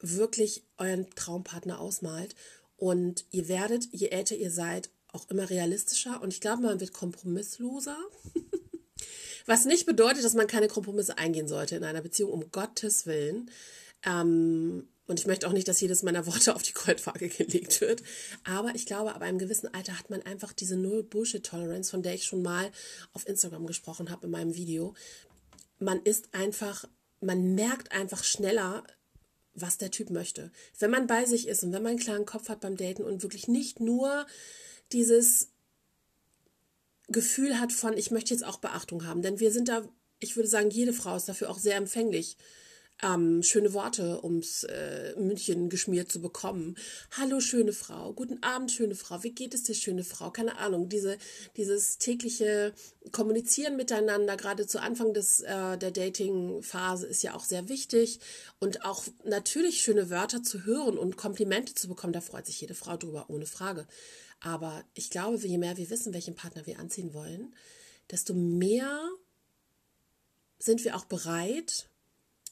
wirklich 0.00 0.64
euren 0.78 1.08
Traumpartner 1.10 1.80
ausmalt. 1.80 2.34
Und 2.76 3.24
ihr 3.30 3.46
werdet, 3.46 3.88
je 3.92 4.08
älter 4.08 4.34
ihr 4.34 4.50
seid, 4.50 4.90
auch 5.12 5.28
immer 5.30 5.48
realistischer 5.48 6.20
und 6.22 6.32
ich 6.32 6.40
glaube, 6.40 6.62
man 6.62 6.80
wird 6.80 6.92
kompromissloser. 6.92 7.98
Was 9.46 9.64
nicht 9.64 9.86
bedeutet, 9.86 10.24
dass 10.24 10.34
man 10.34 10.46
keine 10.46 10.68
Kompromisse 10.68 11.18
eingehen 11.18 11.48
sollte 11.48 11.76
in 11.76 11.84
einer 11.84 12.00
Beziehung, 12.02 12.30
um 12.30 12.50
Gottes 12.50 13.06
Willen. 13.06 13.50
Ähm, 14.04 14.88
und 15.06 15.18
ich 15.18 15.26
möchte 15.26 15.48
auch 15.48 15.52
nicht, 15.52 15.66
dass 15.66 15.80
jedes 15.80 16.02
meiner 16.02 16.26
Worte 16.26 16.54
auf 16.54 16.62
die 16.62 16.72
Goldwaage 16.72 17.28
gelegt 17.28 17.80
wird. 17.80 18.02
Aber 18.44 18.74
ich 18.74 18.86
glaube, 18.86 19.14
ab 19.14 19.22
einem 19.22 19.38
gewissen 19.38 19.72
Alter 19.74 19.98
hat 19.98 20.10
man 20.10 20.22
einfach 20.22 20.52
diese 20.52 20.76
Null-Bullshit-Tolerance, 20.76 21.90
von 21.90 22.02
der 22.02 22.14
ich 22.14 22.24
schon 22.24 22.42
mal 22.42 22.70
auf 23.12 23.26
Instagram 23.26 23.66
gesprochen 23.66 24.10
habe 24.10 24.26
in 24.26 24.32
meinem 24.32 24.54
Video. 24.54 24.94
Man 25.78 26.00
ist 26.02 26.32
einfach, 26.32 26.88
man 27.20 27.54
merkt 27.54 27.92
einfach 27.92 28.22
schneller, 28.22 28.84
was 29.54 29.76
der 29.76 29.90
Typ 29.90 30.10
möchte. 30.10 30.50
Wenn 30.78 30.90
man 30.90 31.06
bei 31.06 31.26
sich 31.26 31.48
ist 31.48 31.62
und 31.62 31.72
wenn 31.72 31.82
man 31.82 31.90
einen 31.90 32.00
klaren 32.00 32.24
Kopf 32.24 32.48
hat 32.48 32.60
beim 32.60 32.76
Daten 32.76 33.02
und 33.02 33.22
wirklich 33.22 33.48
nicht 33.48 33.80
nur 33.80 34.26
dieses 34.92 35.48
Gefühl 37.08 37.60
hat 37.60 37.72
von, 37.72 37.96
ich 37.96 38.10
möchte 38.10 38.32
jetzt 38.32 38.44
auch 38.44 38.58
Beachtung 38.58 39.06
haben. 39.06 39.22
Denn 39.22 39.40
wir 39.40 39.52
sind 39.52 39.68
da, 39.68 39.88
ich 40.20 40.36
würde 40.36 40.48
sagen, 40.48 40.70
jede 40.70 40.92
Frau 40.92 41.16
ist 41.16 41.28
dafür 41.28 41.50
auch 41.50 41.58
sehr 41.58 41.76
empfänglich, 41.76 42.36
ähm, 43.02 43.42
schöne 43.42 43.72
Worte 43.72 44.22
ums 44.22 44.62
äh, 44.64 45.14
München 45.18 45.68
geschmiert 45.68 46.10
zu 46.10 46.20
bekommen. 46.20 46.76
Hallo, 47.18 47.40
schöne 47.40 47.72
Frau. 47.72 48.12
Guten 48.12 48.40
Abend, 48.42 48.70
schöne 48.70 48.94
Frau. 48.94 49.22
Wie 49.24 49.32
geht 49.32 49.54
es 49.54 49.64
dir, 49.64 49.74
schöne 49.74 50.04
Frau? 50.04 50.30
Keine 50.30 50.58
Ahnung. 50.58 50.88
Diese, 50.88 51.18
dieses 51.56 51.98
tägliche 51.98 52.72
Kommunizieren 53.10 53.76
miteinander, 53.76 54.36
gerade 54.36 54.66
zu 54.66 54.80
Anfang 54.80 55.14
des, 55.14 55.40
äh, 55.40 55.76
der 55.78 55.90
Dating-Phase, 55.90 57.06
ist 57.06 57.22
ja 57.22 57.34
auch 57.34 57.44
sehr 57.44 57.68
wichtig. 57.68 58.20
Und 58.60 58.84
auch 58.84 59.04
natürlich 59.24 59.82
schöne 59.82 60.08
Wörter 60.08 60.42
zu 60.44 60.64
hören 60.64 60.96
und 60.96 61.16
Komplimente 61.16 61.74
zu 61.74 61.88
bekommen, 61.88 62.12
da 62.12 62.20
freut 62.20 62.46
sich 62.46 62.60
jede 62.60 62.74
Frau 62.74 62.96
drüber, 62.96 63.24
ohne 63.28 63.46
Frage. 63.46 63.86
Aber 64.42 64.84
ich 64.94 65.10
glaube, 65.10 65.38
je 65.38 65.58
mehr 65.58 65.76
wir 65.76 65.88
wissen, 65.88 66.12
welchen 66.12 66.34
Partner 66.34 66.66
wir 66.66 66.80
anziehen 66.80 67.14
wollen, 67.14 67.54
desto 68.10 68.34
mehr 68.34 69.08
sind 70.58 70.84
wir 70.84 70.96
auch 70.96 71.04
bereit 71.04 71.88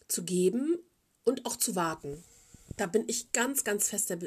zu 0.09 0.25
geben 0.25 0.79
und 1.25 1.47
auch 1.47 1.57
zu 1.57 1.75
warten. 1.75 2.23
Da 2.77 2.87
bin 2.87 3.05
ich 3.09 3.33
ganz, 3.33 3.65
ganz 3.65 3.89
fester, 3.89 4.19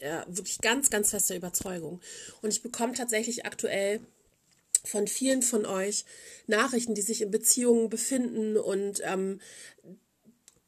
äh, 0.00 0.22
wirklich 0.28 0.58
ganz, 0.60 0.90
ganz 0.90 1.10
fester 1.10 1.34
Überzeugung. 1.34 2.00
Und 2.40 2.50
ich 2.50 2.62
bekomme 2.62 2.94
tatsächlich 2.94 3.44
aktuell 3.44 4.00
von 4.84 5.08
vielen 5.08 5.42
von 5.42 5.66
euch 5.66 6.04
Nachrichten, 6.46 6.94
die 6.94 7.02
sich 7.02 7.20
in 7.20 7.32
Beziehungen 7.32 7.90
befinden 7.90 8.56
und 8.56 9.00
ähm, 9.04 9.40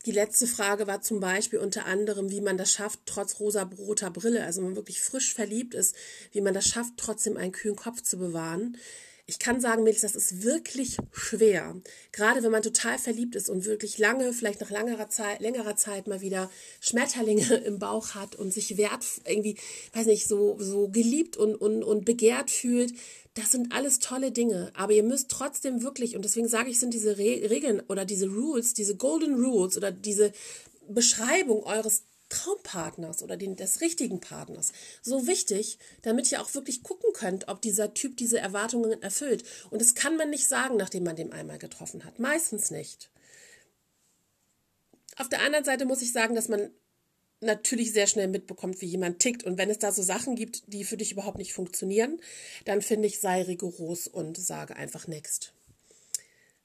die 0.07 0.13
letzte 0.13 0.47
Frage 0.47 0.87
war 0.87 1.03
zum 1.03 1.21
Beispiel 1.21 1.59
unter 1.59 1.85
anderem, 1.85 2.31
wie 2.31 2.41
man 2.41 2.57
das 2.57 2.73
schafft, 2.73 3.01
trotz 3.05 3.39
rosa-roter 3.39 4.11
Brille, 4.11 4.45
also 4.45 4.61
wenn 4.61 4.69
man 4.69 4.77
wirklich 4.77 5.03
frisch 5.03 5.35
verliebt 5.35 5.75
ist, 5.75 5.95
wie 6.33 6.41
man 6.41 6.55
das 6.55 6.67
schafft, 6.67 6.95
trotzdem 6.97 7.37
einen 7.37 7.53
kühlen 7.53 7.77
Kopf 7.77 8.03
zu 8.03 8.17
bewahren. 8.17 8.79
Ich 9.31 9.39
kann 9.39 9.61
sagen, 9.61 9.85
Mädels, 9.85 10.03
das 10.03 10.17
ist 10.17 10.43
wirklich 10.43 10.97
schwer. 11.13 11.81
Gerade 12.11 12.43
wenn 12.43 12.51
man 12.51 12.63
total 12.63 12.99
verliebt 12.99 13.37
ist 13.37 13.49
und 13.49 13.65
wirklich 13.65 13.97
lange, 13.97 14.33
vielleicht 14.33 14.61
nach 14.61 14.71
längerer 14.71 15.09
Zeit, 15.09 15.41
längerer 15.41 15.77
Zeit 15.77 16.09
mal 16.09 16.21
wieder 16.21 16.51
Schmetterlinge 16.81 17.55
im 17.65 17.79
Bauch 17.79 18.17
hat 18.17 18.35
und 18.35 18.53
sich 18.53 18.77
wert, 18.77 19.05
irgendwie, 19.25 19.57
weiß 19.93 20.07
nicht, 20.07 20.27
so, 20.27 20.57
so 20.59 20.89
geliebt 20.89 21.37
und, 21.37 21.55
und, 21.55 21.85
und 21.85 22.05
begehrt 22.05 22.51
fühlt, 22.51 22.93
das 23.35 23.53
sind 23.53 23.73
alles 23.73 24.01
tolle 24.01 24.33
Dinge, 24.33 24.73
aber 24.75 24.95
ihr 24.95 25.05
müsst 25.05 25.31
trotzdem 25.31 25.85
wirklich, 25.85 26.17
und 26.17 26.25
deswegen 26.25 26.49
sage 26.49 26.69
ich, 26.69 26.81
sind 26.81 26.93
diese 26.93 27.17
Re 27.17 27.49
Regeln 27.49 27.81
oder 27.89 28.05
diese 28.05 28.27
Rules, 28.27 28.75
diese 28.75 28.97
Golden 28.97 29.41
Rules 29.45 29.77
oder 29.77 29.93
diese 29.93 30.33
Beschreibung 30.89 31.63
eures 31.63 32.03
Traumpartners 32.31 33.23
oder 33.23 33.37
den, 33.37 33.57
des 33.57 33.83
richtigen 33.83 34.21
Partners 34.21 34.73
so 35.03 35.27
wichtig, 35.27 35.79
damit 36.03 36.33
ihr 36.33 36.41
auch 36.41 36.55
wirklich 36.55 36.83
gucken 36.83 37.13
könnt, 37.13 37.49
ob 37.49 37.61
dieser 37.61 37.93
Typ 37.93 38.17
diese 38.17 38.39
Erwartungen 38.39 39.03
erfüllt. 39.03 39.45
Und 39.71 39.83
das 39.83 39.95
kann 39.95 40.17
man 40.17 40.31
nicht 40.31 40.49
sagen, 40.49 40.77
nachdem 40.77 41.05
man 41.05 41.17
den 41.17 41.33
einmal 41.33 41.59
getroffen 41.59 42.05
hat. 42.05 42.19
Meistens 42.19 42.71
nicht. 42.71 43.11
Auf 45.17 45.29
der 45.29 45.43
anderen 45.43 45.65
Seite 45.65 45.85
muss 45.85 46.01
ich 46.01 46.13
sagen, 46.13 46.35
dass 46.35 46.49
man 46.49 46.71
natürlich 47.41 47.93
sehr 47.93 48.07
schnell 48.07 48.29
mitbekommt, 48.29 48.81
wie 48.81 48.87
jemand 48.87 49.19
tickt. 49.19 49.45
Und 49.45 49.59
wenn 49.59 49.71
es 49.71 49.79
da 49.79 49.93
so 49.93 50.03
Sachen 50.03 50.37
gibt, 50.37 50.63
die 50.67 50.85
für 50.85 50.97
dich 50.97 51.13
überhaupt 51.13 51.39
nicht 51.39 51.53
funktionieren, 51.53 52.21
dann 52.65 52.83
finde 52.83 53.09
ich, 53.09 53.21
sei 53.21 53.43
rigoros 53.43 54.07
und 54.07 54.37
sage 54.39 54.77
einfach 54.77 55.07
next. 55.07 55.53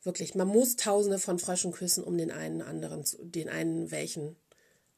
Wirklich, 0.03 0.35
man 0.35 0.47
muss 0.47 0.75
tausende 0.75 1.17
von 1.17 1.39
Fröschen 1.39 1.71
küssen, 1.71 2.03
um 2.03 2.17
den 2.17 2.31
einen 2.31 2.61
anderen, 2.61 3.03
den 3.19 3.49
einen 3.49 3.89
welchen 3.89 4.35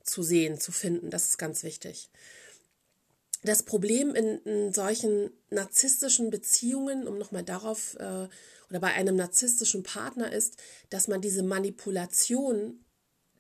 zu 0.08 0.24
sehen, 0.24 0.60
zu 0.60 0.72
finden. 0.72 1.10
Das 1.10 1.28
ist 1.28 1.38
ganz 1.38 1.64
wichtig. 1.64 2.10
Das 3.44 3.64
Problem 3.64 4.16
in, 4.16 4.40
in 4.40 4.74
solchen 4.74 5.32
narzisstischen 5.50 6.32
Beziehungen, 6.32 7.08
um 7.08 7.18
nochmal 7.18 7.44
darauf, 7.44 7.96
äh, 8.00 8.28
oder 8.70 8.80
bei 8.80 8.94
einem 8.94 9.16
narzisstischen 9.16 9.84
Partner 9.84 10.32
ist, 10.32 10.58
dass 10.90 11.08
man 11.08 11.22
diese 11.22 11.44
Manipulation 11.44 12.84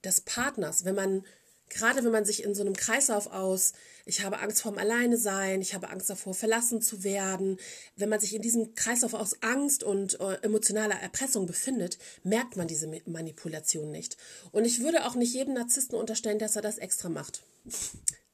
des 0.03 0.21
Partners, 0.21 0.85
wenn 0.85 0.95
man 0.95 1.25
gerade 1.69 2.03
wenn 2.03 2.11
man 2.11 2.25
sich 2.25 2.43
in 2.43 2.55
so 2.55 2.61
einem 2.61 2.75
Kreislauf 2.75 3.27
aus, 3.27 3.73
ich 4.05 4.23
habe 4.23 4.39
Angst 4.39 4.61
vorm 4.61 4.77
Alleine 4.77 5.17
sein, 5.17 5.61
ich 5.61 5.73
habe 5.73 5.89
Angst 5.89 6.09
davor, 6.09 6.33
verlassen 6.33 6.81
zu 6.81 7.03
werden, 7.03 7.57
wenn 7.95 8.09
man 8.09 8.19
sich 8.19 8.33
in 8.33 8.41
diesem 8.41 8.73
Kreislauf 8.73 9.13
aus 9.13 9.41
Angst 9.41 9.83
und 9.83 10.19
äh, 10.19 10.35
emotionaler 10.41 10.95
Erpressung 10.95 11.45
befindet, 11.45 11.97
merkt 12.23 12.55
man 12.55 12.67
diese 12.67 12.87
Manipulation 13.05 13.91
nicht. 13.91 14.17
Und 14.51 14.65
ich 14.65 14.81
würde 14.81 15.05
auch 15.05 15.15
nicht 15.15 15.33
jedem 15.33 15.53
Narzissten 15.53 15.97
unterstellen, 15.97 16.39
dass 16.39 16.55
er 16.55 16.61
das 16.61 16.77
extra 16.77 17.09
macht. 17.09 17.43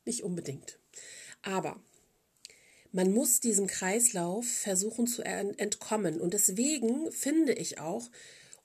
nicht 0.05 0.23
unbedingt. 0.23 0.77
Aber 1.41 1.79
man 2.91 3.11
muss 3.11 3.39
diesem 3.39 3.67
Kreislauf 3.67 4.45
versuchen 4.45 5.07
zu 5.07 5.23
entkommen. 5.23 6.21
Und 6.21 6.33
deswegen 6.33 7.11
finde 7.11 7.53
ich 7.53 7.79
auch, 7.79 8.09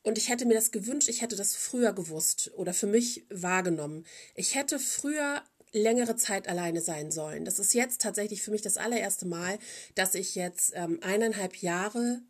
und 0.08 0.16
ich 0.16 0.30
hätte 0.30 0.46
mir 0.46 0.54
das 0.54 0.70
gewünscht, 0.70 1.10
ich 1.10 1.20
hätte 1.20 1.36
das 1.36 1.54
früher 1.54 1.92
gewusst 1.92 2.50
oder 2.56 2.72
für 2.72 2.86
mich 2.86 3.26
wahrgenommen. 3.28 4.06
Ich 4.34 4.54
hätte 4.54 4.78
früher 4.78 5.42
längere 5.72 6.16
Zeit 6.16 6.48
alleine 6.48 6.80
sein 6.80 7.10
sollen. 7.10 7.44
Das 7.44 7.58
ist 7.58 7.74
jetzt 7.74 8.00
tatsächlich 8.00 8.40
für 8.40 8.50
mich 8.50 8.62
das 8.62 8.78
allererste 8.78 9.26
Mal, 9.26 9.58
dass 9.96 10.14
ich 10.14 10.34
jetzt 10.34 10.72
ähm, 10.74 10.98
eineinhalb 11.02 11.56
Jahre, 11.56 12.22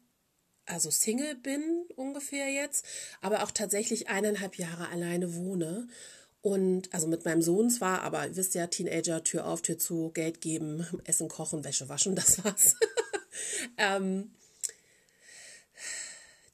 also 0.66 0.90
Single 0.90 1.36
bin 1.36 1.86
ungefähr 1.94 2.48
jetzt, 2.48 2.84
aber 3.20 3.44
auch 3.44 3.52
tatsächlich 3.52 4.08
eineinhalb 4.08 4.56
Jahre 4.56 4.88
alleine 4.88 5.36
wohne. 5.36 5.86
Und 6.40 6.92
also 6.92 7.06
mit 7.06 7.24
meinem 7.24 7.42
Sohn 7.42 7.70
zwar, 7.70 8.02
aber 8.02 8.26
ihr 8.26 8.34
wisst 8.34 8.56
ja, 8.56 8.66
Teenager, 8.66 9.22
Tür 9.22 9.46
auf, 9.46 9.62
Tür 9.62 9.78
zu, 9.78 10.10
Geld 10.10 10.40
geben, 10.40 10.84
Essen, 11.04 11.28
Kochen, 11.28 11.62
Wäsche 11.62 11.88
waschen, 11.88 12.16
das 12.16 12.42
war's. 12.44 12.74
ähm, 13.78 14.32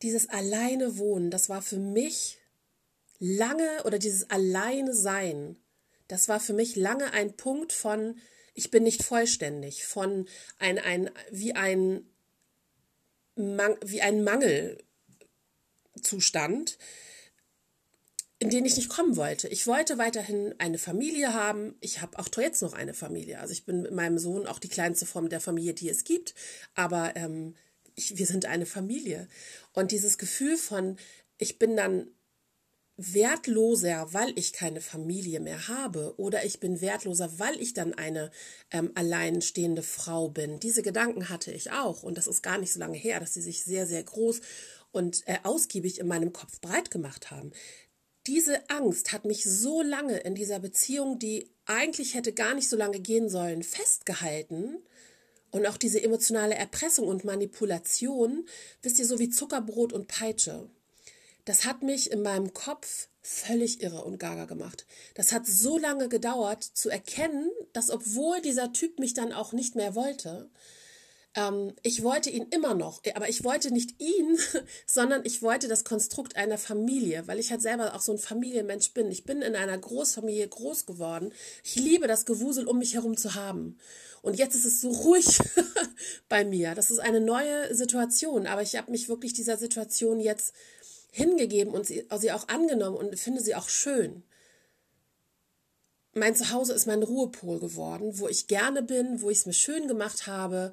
dieses 0.05 0.29
alleine 0.29 0.99
Wohnen, 0.99 1.31
das 1.31 1.49
war 1.49 1.63
für 1.63 1.79
mich 1.79 2.37
lange, 3.19 3.83
oder 3.85 3.99
dieses 3.99 4.29
alleine 4.31 4.95
Sein, 4.95 5.57
das 6.09 6.29
war 6.29 6.41
für 6.41 6.53
mich 6.53 6.77
lange 6.77 7.15
ein 7.15 7.35
Punkt 7.37 7.73
von, 7.73 8.19
ich 8.53 8.71
bin 8.71 8.83
nicht 8.83 9.03
vollständig, 9.03 9.87
von 9.87 10.29
ein, 10.59 10.79
ein, 10.79 11.09
wie 11.31 11.55
ein, 11.55 12.07
wie 13.35 14.03
ein 14.03 14.23
Mangelzustand, 14.23 16.77
in 18.39 18.51
den 18.51 18.67
ich 18.67 18.77
nicht 18.77 18.91
kommen 18.91 19.17
wollte. 19.17 19.49
Ich 19.49 19.67
wollte 19.67 19.97
weiterhin 19.97 20.55
eine 20.59 20.77
Familie 20.77 21.33
haben. 21.33 21.77
Ich 21.81 22.03
habe 22.03 22.19
auch 22.19 22.29
jetzt 22.37 22.61
noch 22.61 22.75
eine 22.75 22.93
Familie. 22.93 23.41
Also 23.41 23.53
ich 23.53 23.65
bin 23.65 23.81
mit 23.81 23.93
meinem 23.93 24.19
Sohn 24.19 24.47
auch 24.47 24.59
die 24.59 24.69
kleinste 24.69 25.07
Form 25.07 25.31
der 25.31 25.41
Familie, 25.41 25.73
die 25.73 25.89
es 25.89 26.05
gibt. 26.05 26.35
Aber 26.75 27.17
ähm, 27.17 27.55
ich, 27.95 28.19
wir 28.19 28.27
sind 28.27 28.47
eine 28.47 28.67
Familie. 28.67 29.29
Und 29.73 29.93
dieses 29.93 30.19
Gefühl 30.19 30.57
von, 30.57 30.97
ich 31.39 31.59
bin 31.59 31.77
dann 31.77 32.09
wertloser, 32.97 34.13
weil 34.13 34.33
ich 34.39 34.53
keine 34.53 34.81
Familie 34.81 35.41
mehr 35.41 35.67
habe 35.67 36.15
oder 36.17 36.45
ich 36.45 36.61
bin 36.61 36.81
wertloser, 36.81 37.39
weil 37.39 37.61
ich 37.61 37.75
dann 37.75 37.93
eine 37.93 38.31
ähm, 38.71 38.93
alleinstehende 38.95 39.83
Frau 39.83 40.29
bin. 40.29 40.61
Diese 40.61 40.83
Gedanken 40.83 41.29
hatte 41.29 41.51
ich 41.51 41.73
auch 41.73 42.05
und 42.05 42.17
das 42.17 42.29
ist 42.29 42.43
gar 42.43 42.59
nicht 42.59 42.73
so 42.73 42.79
lange 42.79 42.97
her, 42.97 43.19
dass 43.19 43.35
sie 43.35 43.43
sich 43.43 43.65
sehr, 43.65 43.87
sehr 43.87 44.05
groß 44.05 44.41
und 44.93 45.27
äh, 45.27 45.39
ausgiebig 45.43 45.99
in 45.99 46.07
meinem 46.07 46.33
Kopf 46.33 46.61
breit 46.61 46.91
gemacht 46.91 47.31
haben. 47.31 47.53
diese 48.27 48.71
Angst 48.71 49.13
hat 49.13 49.25
mich 49.27 49.45
so 49.45 49.83
lange 49.83 50.19
in 50.19 50.35
dieser 50.35 50.59
Beziehung, 50.61 51.19
die 51.19 51.51
eigentlich 51.67 52.15
hätte 52.15 52.33
gar 52.33 52.55
nicht 52.55 52.69
so 52.69 52.77
lange 52.77 53.01
gehen 53.01 53.29
sollen, 53.29 53.63
festgehalten. 53.63 54.79
Und 55.55 55.67
auch 55.67 55.77
diese 55.77 56.03
emotionale 56.03 56.57
Erpressung 56.57 57.07
und 57.07 57.23
Manipulation, 57.23 58.45
wisst 58.83 58.99
ihr, 58.99 59.07
so 59.07 59.21
wie 59.21 59.29
Zuckerbrot 59.29 59.93
und 59.93 60.09
Peitsche. 60.09 60.69
Das 61.45 61.65
hat 61.65 61.85
mich 61.85 62.11
in 62.11 62.23
meinem 62.23 62.53
Kopf 62.53 63.07
völlig 63.23 63.81
irre 63.81 64.03
und 64.03 64.19
gaga 64.19 64.47
gemacht. 64.47 64.85
Das 65.15 65.31
hat 65.31 65.47
so 65.47 65.79
lange 65.79 66.09
gedauert 66.09 66.65
zu 66.65 66.91
erkennen, 66.91 67.53
dass 67.73 67.91
obwohl 67.91 68.41
dieser 68.41 68.73
Typ 68.73 68.99
mich 68.99 69.15
dann 69.15 69.33
auch 69.33 69.53
nicht 69.53 69.77
mehr 69.77 69.95
wollte, 69.95 70.51
ähm, 71.35 71.73
ich 71.83 72.03
wollte 72.03 72.31
ihn 72.31 72.47
immer 72.51 72.75
noch, 72.75 73.03
aber 73.15 73.29
ich 73.29 73.45
wollte 73.45 73.73
nicht 73.73 74.01
ihn, 74.01 74.39
sondern 74.87 75.25
ich 75.25 75.43
wollte 75.43 75.69
das 75.69 75.85
Konstrukt 75.85 76.37
einer 76.37 76.59
Familie, 76.59 77.27
weil 77.27 77.39
ich 77.39 77.51
halt 77.51 77.63
selber 77.63 77.95
auch 77.95 78.01
so 78.01 78.13
ein 78.13 78.19
Familienmensch 78.19 78.93
bin. 78.93 79.11
Ich 79.11 79.25
bin 79.25 79.43
in 79.43 79.57
einer 79.57 79.77
Großfamilie 79.77 80.49
groß 80.49 80.87
geworden. 80.87 81.33
Ich 81.63 81.77
liebe 81.77 82.07
das 82.07 82.25
Gewusel 82.25 82.67
um 82.67 82.79
mich 82.79 82.95
herum 82.95 83.17
zu 83.17 83.35
haben. 83.35 83.79
Und 84.23 84.39
jetzt 84.39 84.55
ist 84.55 84.65
es 84.65 84.81
so 84.81 84.91
ruhig 84.91 85.39
bei 86.29 86.45
mir. 86.45 86.75
Das 86.75 86.91
ist 86.91 87.01
eine 87.01 87.21
neue 87.21 87.75
Situation, 87.75 88.47
aber 88.47 88.63
ich 88.63 88.77
habe 88.77 88.91
mich 88.91 89.09
wirklich 89.09 89.35
dieser 89.35 89.57
Situation 89.57 90.21
jetzt 90.21 90.55
hingegeben 91.11 91.75
und 91.75 91.87
sie, 91.87 92.07
sie 92.19 92.33
auch 92.33 92.49
angenommen 92.49 92.97
und 92.97 93.19
finde 93.19 93.41
sie 93.41 93.55
auch 93.55 93.69
schön 93.69 94.25
mein 96.15 96.37
Zuhause 96.37 96.73
ist 96.73 96.87
mein 96.87 97.03
Ruhepol 97.03 97.59
geworden, 97.59 98.19
wo 98.19 98.29
ich 98.29 98.47
gerne 98.47 98.83
bin, 98.83 99.21
wo 99.21 99.31
ich 99.31 99.39
es 99.39 99.47
mir 99.47 99.53
schön 99.53 99.89
gemacht 99.89 100.27
habe, 100.27 100.73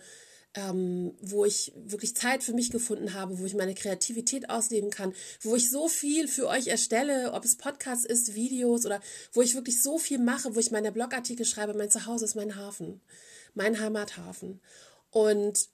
ähm, 0.54 1.14
wo 1.22 1.46
ich 1.46 1.72
wirklich 1.76 2.16
Zeit 2.16 2.44
für 2.44 2.54
mich 2.54 2.72
gefunden 2.72 3.14
habe, 3.14 3.40
wo 3.40 3.46
ich 3.46 3.54
meine 3.54 3.74
Kreativität 3.74 4.50
ausleben 4.50 4.90
kann, 4.90 5.14
wo 5.42 5.56
ich 5.56 5.70
so 5.70 5.88
viel 5.88 6.28
für 6.28 6.48
euch 6.48 6.68
erstelle, 6.68 7.34
ob 7.34 7.46
es 7.46 7.56
Podcasts 7.56 8.06
ist, 8.06 8.36
Videos 8.36 8.86
oder 8.86 9.00
wo 9.32 9.42
ich 9.42 9.56
wirklich 9.56 9.82
so 9.82 9.98
viel 9.98 10.20
mache, 10.20 10.54
wo 10.56 10.60
ich 10.60 10.72
meine 10.72 10.92
Blogartikel 10.92 11.46
schreibe. 11.46 11.74
Mein 11.74 11.90
Zuhause 11.90 12.26
ist 12.26 12.36
mein 12.36 12.58
Hafen, 12.58 13.02
mein 13.54 13.80
Heimathafen. 13.80 14.60
Und 15.10 15.70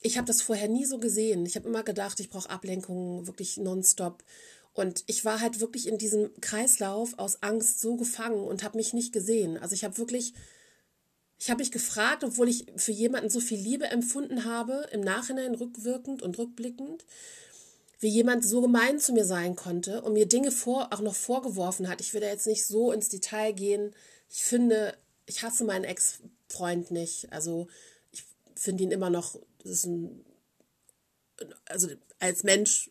ich 0.00 0.16
habe 0.16 0.26
das 0.26 0.42
vorher 0.42 0.68
nie 0.68 0.84
so 0.84 0.98
gesehen. 0.98 1.44
Ich 1.44 1.56
habe 1.56 1.68
immer 1.68 1.82
gedacht, 1.82 2.20
ich 2.20 2.30
brauche 2.30 2.50
Ablenkungen 2.50 3.26
wirklich 3.26 3.56
nonstop. 3.56 4.22
Und 4.72 5.02
ich 5.06 5.24
war 5.24 5.40
halt 5.40 5.60
wirklich 5.60 5.88
in 5.88 5.98
diesem 5.98 6.30
Kreislauf 6.40 7.18
aus 7.18 7.42
Angst 7.42 7.80
so 7.80 7.96
gefangen 7.96 8.44
und 8.44 8.62
habe 8.62 8.78
mich 8.78 8.92
nicht 8.92 9.12
gesehen. 9.12 9.58
Also 9.58 9.74
ich 9.74 9.82
habe 9.82 9.98
wirklich 9.98 10.32
ich 11.40 11.48
habe 11.48 11.60
mich 11.60 11.72
gefragt, 11.72 12.22
obwohl 12.22 12.48
ich 12.50 12.66
für 12.76 12.92
jemanden 12.92 13.30
so 13.30 13.40
viel 13.40 13.58
Liebe 13.58 13.86
empfunden 13.86 14.44
habe, 14.44 14.86
im 14.92 15.00
Nachhinein 15.00 15.54
rückwirkend 15.54 16.20
und 16.20 16.36
rückblickend, 16.36 17.06
wie 17.98 18.08
jemand 18.08 18.44
so 18.44 18.60
gemein 18.60 18.98
zu 18.98 19.14
mir 19.14 19.24
sein 19.24 19.56
konnte 19.56 20.02
und 20.02 20.12
mir 20.12 20.26
Dinge 20.26 20.52
vor, 20.52 20.92
auch 20.92 21.00
noch 21.00 21.14
vorgeworfen 21.14 21.88
hat. 21.88 22.02
Ich 22.02 22.12
will 22.12 22.20
da 22.20 22.26
jetzt 22.26 22.46
nicht 22.46 22.66
so 22.66 22.92
ins 22.92 23.08
Detail 23.08 23.52
gehen. 23.52 23.94
Ich 24.28 24.44
finde, 24.44 24.94
ich 25.24 25.42
hasse 25.42 25.64
meinen 25.64 25.84
Ex-Freund 25.84 26.90
nicht. 26.90 27.32
Also 27.32 27.68
ich 28.12 28.22
finde 28.54 28.84
ihn 28.84 28.90
immer 28.90 29.08
noch, 29.08 29.38
ein, 29.64 30.22
also 31.64 31.88
als 32.18 32.44
Mensch 32.44 32.90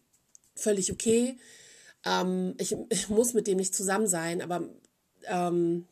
völlig 0.55 0.91
okay. 0.91 1.37
Ähm, 2.03 2.55
ich, 2.57 2.75
ich, 2.89 3.09
muss 3.09 3.33
mit 3.33 3.45
dem 3.45 3.57
nicht 3.57 3.75
zusammen 3.75 4.07
sein, 4.07 4.41
aber 4.41 4.67
ähm, 5.27 5.87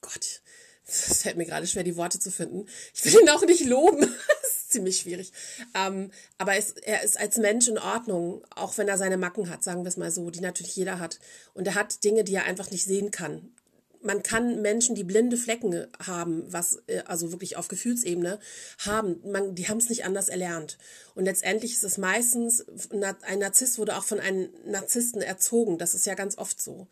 Gott, 0.00 0.42
es 0.88 1.22
fällt 1.22 1.36
mir 1.36 1.44
gerade 1.44 1.66
schwer, 1.66 1.84
die 1.84 1.96
Worte 1.96 2.18
zu 2.18 2.30
finden. 2.30 2.66
Ich 2.94 3.04
will 3.04 3.20
ihn 3.20 3.28
auch 3.28 3.44
nicht 3.44 3.64
loben. 3.64 4.00
das 4.42 4.50
ist 4.56 4.72
ziemlich 4.72 4.98
schwierig. 4.98 5.32
Ähm, 5.74 6.10
aber 6.38 6.56
es, 6.56 6.72
er 6.72 7.02
ist 7.02 7.18
als 7.18 7.36
Mensch 7.36 7.68
in 7.68 7.78
Ordnung, 7.78 8.42
auch 8.54 8.78
wenn 8.78 8.88
er 8.88 8.96
seine 8.96 9.18
Macken 9.18 9.50
hat, 9.50 9.62
sagen 9.62 9.84
wir 9.84 9.88
es 9.88 9.98
mal 9.98 10.10
so, 10.10 10.30
die 10.30 10.40
natürlich 10.40 10.76
jeder 10.76 10.98
hat. 10.98 11.20
Und 11.52 11.66
er 11.66 11.74
hat 11.74 12.04
Dinge, 12.04 12.24
die 12.24 12.34
er 12.34 12.44
einfach 12.44 12.70
nicht 12.70 12.84
sehen 12.84 13.10
kann. 13.10 13.52
Man 14.00 14.22
kann 14.22 14.62
Menschen, 14.62 14.94
die 14.94 15.04
blinde 15.04 15.36
Flecken 15.36 15.86
haben, 16.06 16.50
was 16.50 16.82
äh, 16.86 17.02
also 17.04 17.32
wirklich 17.32 17.56
auf 17.56 17.68
Gefühlsebene 17.68 18.38
haben, 18.78 19.20
man, 19.30 19.54
die 19.56 19.68
haben 19.68 19.78
es 19.78 19.90
nicht 19.90 20.04
anders 20.04 20.30
erlernt. 20.30 20.78
Und 21.14 21.24
letztendlich 21.24 21.72
ist 21.72 21.84
es 21.84 21.98
meistens, 21.98 22.64
ein 22.90 23.38
Narzisst 23.40 23.78
wurde 23.78 23.96
auch 23.96 24.04
von 24.04 24.20
einem 24.20 24.48
Narzissten 24.64 25.20
erzogen. 25.20 25.76
Das 25.76 25.94
ist 25.94 26.06
ja 26.06 26.14
ganz 26.14 26.38
oft 26.38 26.62
so. 26.62 26.86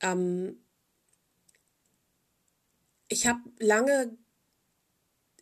Ähm, 0.00 0.58
ich 3.12 3.26
habe 3.26 3.40
lange 3.58 4.16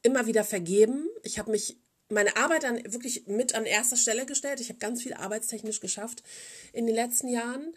immer 0.02 0.26
wieder 0.26 0.44
vergeben. 0.44 1.08
Ich 1.22 1.38
habe 1.38 1.50
mich 1.50 1.78
meine 2.08 2.36
Arbeit 2.36 2.64
dann 2.64 2.92
wirklich 2.92 3.26
mit 3.26 3.54
an 3.54 3.64
erster 3.64 3.96
Stelle 3.96 4.26
gestellt. 4.26 4.60
Ich 4.60 4.68
habe 4.68 4.78
ganz 4.78 5.02
viel 5.02 5.14
arbeitstechnisch 5.14 5.80
geschafft 5.80 6.22
in 6.72 6.86
den 6.86 6.94
letzten 6.94 7.28
Jahren. 7.28 7.74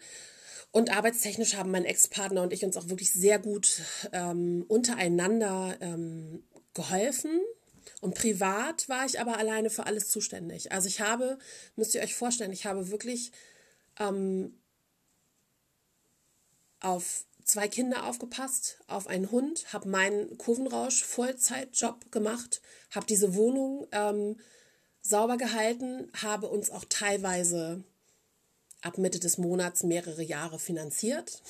Und 0.72 0.90
arbeitstechnisch 0.90 1.54
haben 1.54 1.70
mein 1.70 1.84
Ex-Partner 1.84 2.42
und 2.42 2.52
ich 2.52 2.64
uns 2.64 2.76
auch 2.76 2.88
wirklich 2.88 3.12
sehr 3.12 3.38
gut 3.38 3.80
ähm, 4.12 4.64
untereinander 4.66 5.76
ähm, 5.80 6.42
geholfen. 6.74 7.40
Und 8.00 8.16
privat 8.16 8.88
war 8.88 9.06
ich 9.06 9.20
aber 9.20 9.38
alleine 9.38 9.70
für 9.70 9.86
alles 9.86 10.08
zuständig. 10.08 10.72
Also 10.72 10.88
ich 10.88 11.00
habe, 11.00 11.38
müsst 11.76 11.94
ihr 11.94 12.02
euch 12.02 12.16
vorstellen, 12.16 12.52
ich 12.52 12.66
habe 12.66 12.90
wirklich 12.90 13.30
ähm, 14.00 14.58
auf 16.80 17.24
zwei 17.44 17.68
Kinder 17.68 18.06
aufgepasst, 18.06 18.78
auf 18.86 19.06
einen 19.06 19.30
Hund, 19.30 19.72
habe 19.72 19.88
meinen 19.88 20.36
Kurvenrausch 20.38 21.04
Vollzeitjob 21.04 22.10
gemacht, 22.10 22.60
habe 22.90 23.06
diese 23.06 23.34
Wohnung 23.34 23.86
ähm, 23.92 24.40
sauber 25.02 25.36
gehalten, 25.36 26.10
habe 26.20 26.48
uns 26.48 26.70
auch 26.70 26.84
teilweise 26.88 27.84
ab 28.80 28.98
Mitte 28.98 29.20
des 29.20 29.38
Monats 29.38 29.82
mehrere 29.82 30.22
Jahre 30.22 30.58
finanziert 30.58 31.42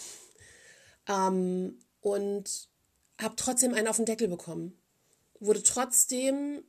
ähm, 1.09 1.79
und 2.01 2.69
habe 3.21 3.37
trotzdem 3.37 3.75
einen 3.75 3.89
auf 3.89 3.97
den 3.97 4.07
Deckel 4.07 4.29
bekommen. 4.29 4.77
Wurde 5.41 5.63
trotzdem, 5.63 6.65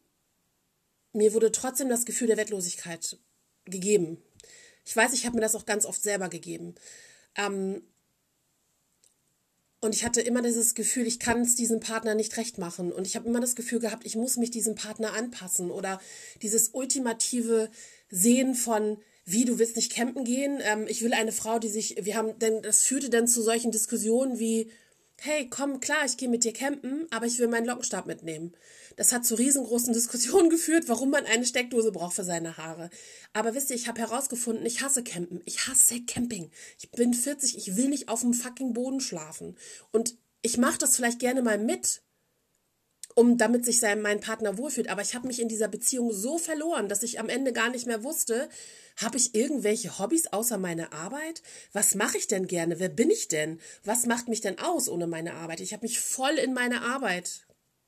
mir 1.13 1.33
wurde 1.33 1.51
trotzdem 1.51 1.89
das 1.89 2.05
Gefühl 2.05 2.27
der 2.27 2.37
Wettlosigkeit 2.37 3.17
gegeben. 3.65 4.21
Ich 4.85 4.95
weiß, 4.95 5.13
ich 5.13 5.25
habe 5.25 5.35
mir 5.35 5.41
das 5.41 5.55
auch 5.55 5.65
ganz 5.65 5.85
oft 5.85 6.01
selber 6.01 6.29
gegeben. 6.29 6.75
Ähm, 7.35 7.81
und 9.85 9.95
ich 9.95 10.03
hatte 10.03 10.21
immer 10.21 10.41
dieses 10.41 10.73
Gefühl, 10.73 11.05
ich 11.05 11.19
kann 11.19 11.41
es 11.41 11.55
diesem 11.55 11.79
Partner 11.79 12.15
nicht 12.15 12.35
recht 12.37 12.57
machen. 12.57 12.91
Und 12.91 13.05
ich 13.05 13.15
habe 13.15 13.27
immer 13.29 13.39
das 13.39 13.55
Gefühl 13.55 13.79
gehabt, 13.79 14.05
ich 14.05 14.15
muss 14.15 14.35
mich 14.35 14.49
diesem 14.49 14.75
Partner 14.75 15.13
anpassen. 15.13 15.69
Oder 15.69 16.01
dieses 16.41 16.69
ultimative 16.69 17.69
Sehen 18.09 18.55
von, 18.55 18.97
wie, 19.25 19.45
du 19.45 19.59
willst 19.59 19.75
nicht 19.75 19.93
campen 19.93 20.23
gehen? 20.23 20.59
Ähm, 20.61 20.85
ich 20.87 21.03
will 21.03 21.13
eine 21.13 21.31
Frau, 21.31 21.59
die 21.59 21.69
sich, 21.69 21.97
wir 22.01 22.15
haben, 22.15 22.37
denn 22.39 22.61
das 22.61 22.81
führte 22.81 23.09
dann 23.09 23.27
zu 23.27 23.41
solchen 23.41 23.71
Diskussionen 23.71 24.39
wie, 24.39 24.71
hey, 25.21 25.49
komm, 25.49 25.79
klar, 25.79 26.05
ich 26.05 26.17
gehe 26.17 26.29
mit 26.29 26.43
dir 26.43 26.53
campen, 26.53 27.07
aber 27.11 27.25
ich 27.25 27.39
will 27.39 27.47
meinen 27.47 27.65
Lockenstab 27.65 28.05
mitnehmen. 28.05 28.53
Das 28.95 29.11
hat 29.11 29.25
zu 29.25 29.35
riesengroßen 29.35 29.93
Diskussionen 29.93 30.49
geführt, 30.51 30.85
warum 30.87 31.09
man 31.09 31.25
eine 31.25 31.45
Steckdose 31.45 31.91
braucht 31.91 32.15
für 32.15 32.23
seine 32.23 32.57
Haare. 32.57 32.89
Aber 33.33 33.55
wisst 33.55 33.69
ihr, 33.69 33.75
ich 33.75 33.87
habe 33.87 34.01
herausgefunden, 34.01 34.65
ich 34.65 34.81
hasse 34.81 35.03
Campen. 35.03 35.41
Ich 35.45 35.67
hasse 35.67 36.01
Camping. 36.05 36.51
Ich 36.79 36.91
bin 36.91 37.13
40, 37.13 37.57
ich 37.57 37.75
will 37.75 37.89
nicht 37.89 38.09
auf 38.09 38.21
dem 38.21 38.33
fucking 38.33 38.73
Boden 38.73 38.99
schlafen. 38.99 39.57
Und 39.91 40.17
ich 40.41 40.57
mache 40.57 40.77
das 40.77 40.95
vielleicht 40.95 41.19
gerne 41.19 41.41
mal 41.41 41.57
mit, 41.57 42.03
um 43.15 43.37
damit 43.37 43.65
sich 43.65 43.79
sein, 43.79 44.01
mein 44.01 44.19
Partner 44.19 44.57
wohlfühlt. 44.57 44.89
Aber 44.89 45.01
ich 45.01 45.15
habe 45.15 45.27
mich 45.27 45.41
in 45.41 45.47
dieser 45.47 45.67
Beziehung 45.67 46.11
so 46.11 46.37
verloren, 46.37 46.87
dass 46.89 47.01
ich 47.01 47.19
am 47.19 47.29
Ende 47.29 47.53
gar 47.53 47.69
nicht 47.69 47.87
mehr 47.87 48.03
wusste, 48.03 48.49
habe 48.97 49.17
ich 49.17 49.35
irgendwelche 49.35 49.99
Hobbys 49.99 50.27
außer 50.27 50.57
meine 50.57 50.93
Arbeit? 50.93 51.41
Was 51.73 51.95
mache 51.95 52.17
ich 52.17 52.27
denn 52.27 52.47
gerne? 52.47 52.79
Wer 52.79 52.89
bin 52.89 53.09
ich 53.09 53.27
denn? 53.27 53.59
Was 53.83 54.05
macht 54.05 54.27
mich 54.27 54.41
denn 54.41 54.59
aus 54.59 54.87
ohne 54.87 55.07
meine 55.07 55.33
Arbeit? 55.33 55.59
Ich 55.59 55.73
habe 55.73 55.83
mich 55.83 55.99
voll 55.99 56.33
in 56.33 56.53
meine 56.53 56.81
Arbeit 56.81 57.45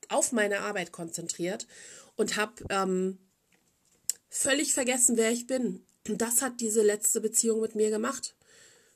auf 0.10 0.32
meine 0.32 0.62
Arbeit 0.62 0.92
konzentriert 0.92 1.68
und 2.16 2.38
habe 2.38 2.63
ähm, 2.70 3.18
völlig 4.30 4.74
vergessen, 4.74 5.18
wer 5.18 5.32
ich 5.32 5.48
bin. 5.48 5.86
Und 6.08 6.22
das 6.22 6.42
hat 6.42 6.62
diese 6.62 6.82
letzte 6.82 7.22
Beziehung 7.22 7.62
mit 7.62 7.76
mir 7.76 7.90
gemacht. 7.90 8.36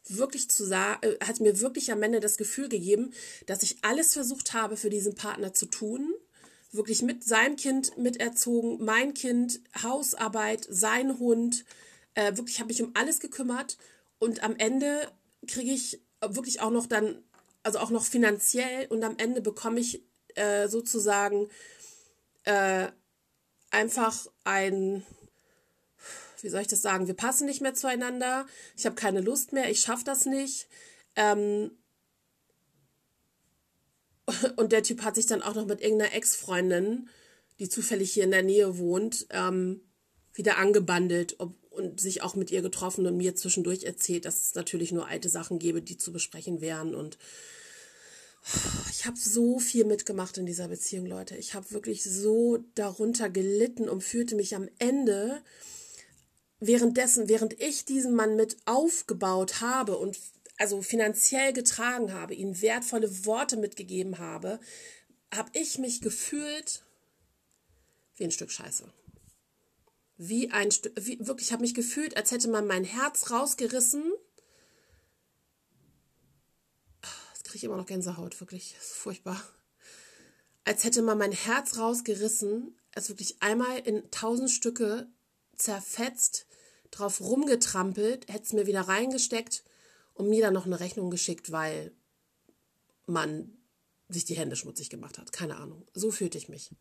Wirklich 0.07 0.49
zu 0.49 0.65
sagen, 0.65 0.99
äh, 1.03 1.25
hat 1.25 1.39
mir 1.39 1.59
wirklich 1.59 1.91
am 1.91 2.01
Ende 2.03 2.19
das 2.19 2.37
Gefühl 2.37 2.69
gegeben, 2.69 3.13
dass 3.45 3.63
ich 3.63 3.77
alles 3.83 4.13
versucht 4.13 4.53
habe, 4.53 4.77
für 4.77 4.89
diesen 4.89 5.15
Partner 5.15 5.53
zu 5.53 5.65
tun. 5.65 6.13
Wirklich 6.71 7.01
mit 7.01 7.23
seinem 7.23 7.55
Kind 7.57 7.97
miterzogen, 7.97 8.83
mein 8.83 9.13
Kind, 9.13 9.59
Hausarbeit, 9.83 10.65
sein 10.69 11.19
Hund. 11.19 11.65
Äh, 12.13 12.37
wirklich 12.37 12.59
habe 12.59 12.71
ich 12.71 12.81
um 12.81 12.91
alles 12.93 13.19
gekümmert. 13.19 13.77
Und 14.19 14.43
am 14.43 14.55
Ende 14.55 15.11
kriege 15.47 15.71
ich 15.71 16.01
wirklich 16.21 16.61
auch 16.61 16.69
noch 16.69 16.85
dann, 16.85 17.23
also 17.63 17.79
auch 17.79 17.89
noch 17.89 18.05
finanziell 18.05 18.87
und 18.87 19.03
am 19.03 19.17
Ende 19.17 19.41
bekomme 19.41 19.79
ich 19.79 20.03
äh, 20.35 20.67
sozusagen 20.67 21.49
äh, 22.43 22.87
einfach 23.71 24.27
ein, 24.43 25.03
wie 26.41 26.49
soll 26.49 26.61
ich 26.61 26.67
das 26.67 26.81
sagen, 26.81 27.07
wir 27.07 27.15
passen 27.15 27.45
nicht 27.45 27.61
mehr 27.61 27.73
zueinander, 27.73 28.45
ich 28.77 28.85
habe 28.85 28.95
keine 28.95 29.21
Lust 29.21 29.53
mehr, 29.53 29.69
ich 29.69 29.81
schaffe 29.81 30.03
das 30.03 30.25
nicht. 30.25 30.67
Ähm, 31.15 31.71
und 34.57 34.71
der 34.71 34.83
Typ 34.83 35.03
hat 35.03 35.15
sich 35.15 35.25
dann 35.25 35.41
auch 35.41 35.55
noch 35.55 35.65
mit 35.65 35.81
irgendeiner 35.81 36.13
Ex-Freundin, 36.13 37.09
die 37.59 37.69
zufällig 37.69 38.11
hier 38.11 38.23
in 38.23 38.31
der 38.31 38.43
Nähe 38.43 38.77
wohnt, 38.77 39.27
ähm, 39.31 39.81
wieder 40.33 40.57
angebandelt. 40.57 41.33
und 41.33 41.55
und 41.71 42.01
sich 42.01 42.21
auch 42.21 42.35
mit 42.35 42.51
ihr 42.51 42.61
getroffen 42.61 43.07
und 43.07 43.17
mir 43.17 43.35
zwischendurch 43.35 43.83
erzählt, 43.83 44.25
dass 44.25 44.47
es 44.47 44.55
natürlich 44.55 44.91
nur 44.91 45.07
alte 45.07 45.29
Sachen 45.29 45.57
gäbe, 45.57 45.81
die 45.81 45.97
zu 45.97 46.11
besprechen 46.11 46.59
wären. 46.61 46.93
Und 46.93 47.17
ich 48.91 49.05
habe 49.05 49.17
so 49.17 49.57
viel 49.57 49.85
mitgemacht 49.85 50.37
in 50.37 50.45
dieser 50.45 50.67
Beziehung, 50.67 51.05
Leute. 51.05 51.37
Ich 51.37 51.53
habe 51.53 51.71
wirklich 51.71 52.03
so 52.03 52.59
darunter 52.75 53.29
gelitten 53.29 53.87
und 53.87 54.03
fühlte 54.03 54.35
mich 54.35 54.55
am 54.55 54.67
Ende, 54.79 55.41
währenddessen, 56.59 57.29
während 57.29 57.59
ich 57.59 57.85
diesen 57.85 58.15
Mann 58.15 58.35
mit 58.35 58.57
aufgebaut 58.65 59.61
habe 59.61 59.97
und 59.97 60.19
also 60.61 60.83
finanziell 60.83 61.53
getragen 61.53 62.13
habe, 62.13 62.35
ihm 62.35 62.61
wertvolle 62.61 63.25
Worte 63.25 63.57
mitgegeben 63.57 64.19
habe, 64.19 64.59
habe 65.33 65.49
ich 65.53 65.79
mich 65.79 66.01
gefühlt 66.01 66.85
wie 68.15 68.25
ein 68.25 68.31
Stück 68.31 68.51
Scheiße. 68.51 68.93
Wie 70.17 70.51
ein 70.51 70.69
Stück, 70.69 70.93
wirklich, 70.95 71.47
ich 71.47 71.51
habe 71.51 71.63
mich 71.63 71.73
gefühlt, 71.73 72.15
als 72.15 72.29
hätte 72.29 72.47
man 72.47 72.67
mein 72.67 72.83
Herz 72.83 73.31
rausgerissen. 73.31 74.03
Jetzt 77.33 77.43
kriege 77.45 77.57
ich 77.57 77.63
immer 77.63 77.77
noch 77.77 77.87
Gänsehaut, 77.87 78.39
wirklich, 78.39 78.75
das 78.77 78.91
ist 78.91 78.97
furchtbar. 78.97 79.43
Als 80.63 80.83
hätte 80.83 81.01
man 81.01 81.17
mein 81.17 81.31
Herz 81.31 81.79
rausgerissen, 81.79 82.77
es 82.91 83.09
wirklich 83.09 83.41
einmal 83.41 83.79
in 83.79 84.11
tausend 84.11 84.51
Stücke 84.51 85.09
zerfetzt, 85.55 86.45
drauf 86.91 87.19
rumgetrampelt, 87.19 88.31
hätte 88.31 88.43
es 88.43 88.53
mir 88.53 88.67
wieder 88.67 88.81
reingesteckt 88.81 89.63
und 90.13 90.29
mir 90.29 90.41
dann 90.41 90.53
noch 90.53 90.65
eine 90.65 90.79
Rechnung 90.79 91.09
geschickt, 91.09 91.51
weil 91.51 91.91
man 93.05 93.57
sich 94.09 94.25
die 94.25 94.35
Hände 94.35 94.55
schmutzig 94.55 94.89
gemacht 94.89 95.17
hat. 95.17 95.31
Keine 95.31 95.57
Ahnung. 95.57 95.85
So 95.93 96.11
fühlte 96.11 96.37
ich 96.37 96.49
mich. 96.49 96.71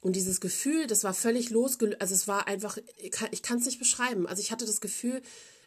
Und 0.00 0.14
dieses 0.14 0.40
Gefühl, 0.40 0.86
das 0.86 1.04
war 1.04 1.14
völlig 1.14 1.50
losgelöst. 1.50 2.00
Also 2.00 2.14
es 2.14 2.28
war 2.28 2.46
einfach, 2.46 2.78
ich 2.98 3.42
kann 3.42 3.58
es 3.58 3.66
nicht 3.66 3.78
beschreiben. 3.78 4.26
Also 4.26 4.40
ich 4.40 4.52
hatte 4.52 4.66
das 4.66 4.80
Gefühl, 4.80 5.22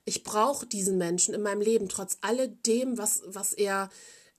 ich 0.06 0.24
brauche 0.24 0.66
diesen 0.66 0.98
Menschen 0.98 1.34
in 1.34 1.42
meinem 1.42 1.62
Leben, 1.62 1.90
trotz 1.90 2.18
alledem, 2.22 2.98
was, 2.98 3.22
was 3.26 3.54
er, 3.54 3.90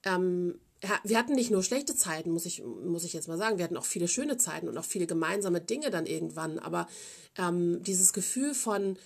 ähm, 0.04 0.58
wir 1.04 1.18
hatten 1.18 1.34
nicht 1.34 1.50
nur 1.50 1.62
schlechte 1.62 1.94
Zeiten, 1.94 2.30
muss 2.30 2.46
ich, 2.46 2.62
muss 2.62 3.04
ich 3.04 3.12
jetzt 3.12 3.28
mal 3.28 3.36
sagen. 3.36 3.58
Wir 3.58 3.64
hatten 3.64 3.76
auch 3.76 3.84
viele 3.84 4.08
schöne 4.08 4.38
Zeiten 4.38 4.68
und 4.68 4.78
auch 4.78 4.84
viele 4.84 5.06
gemeinsame 5.06 5.60
Dinge 5.60 5.90
dann 5.90 6.06
irgendwann. 6.06 6.58
Aber 6.58 6.88
ähm, 7.36 7.82
dieses 7.82 8.14
Gefühl 8.14 8.54
von, 8.54 8.96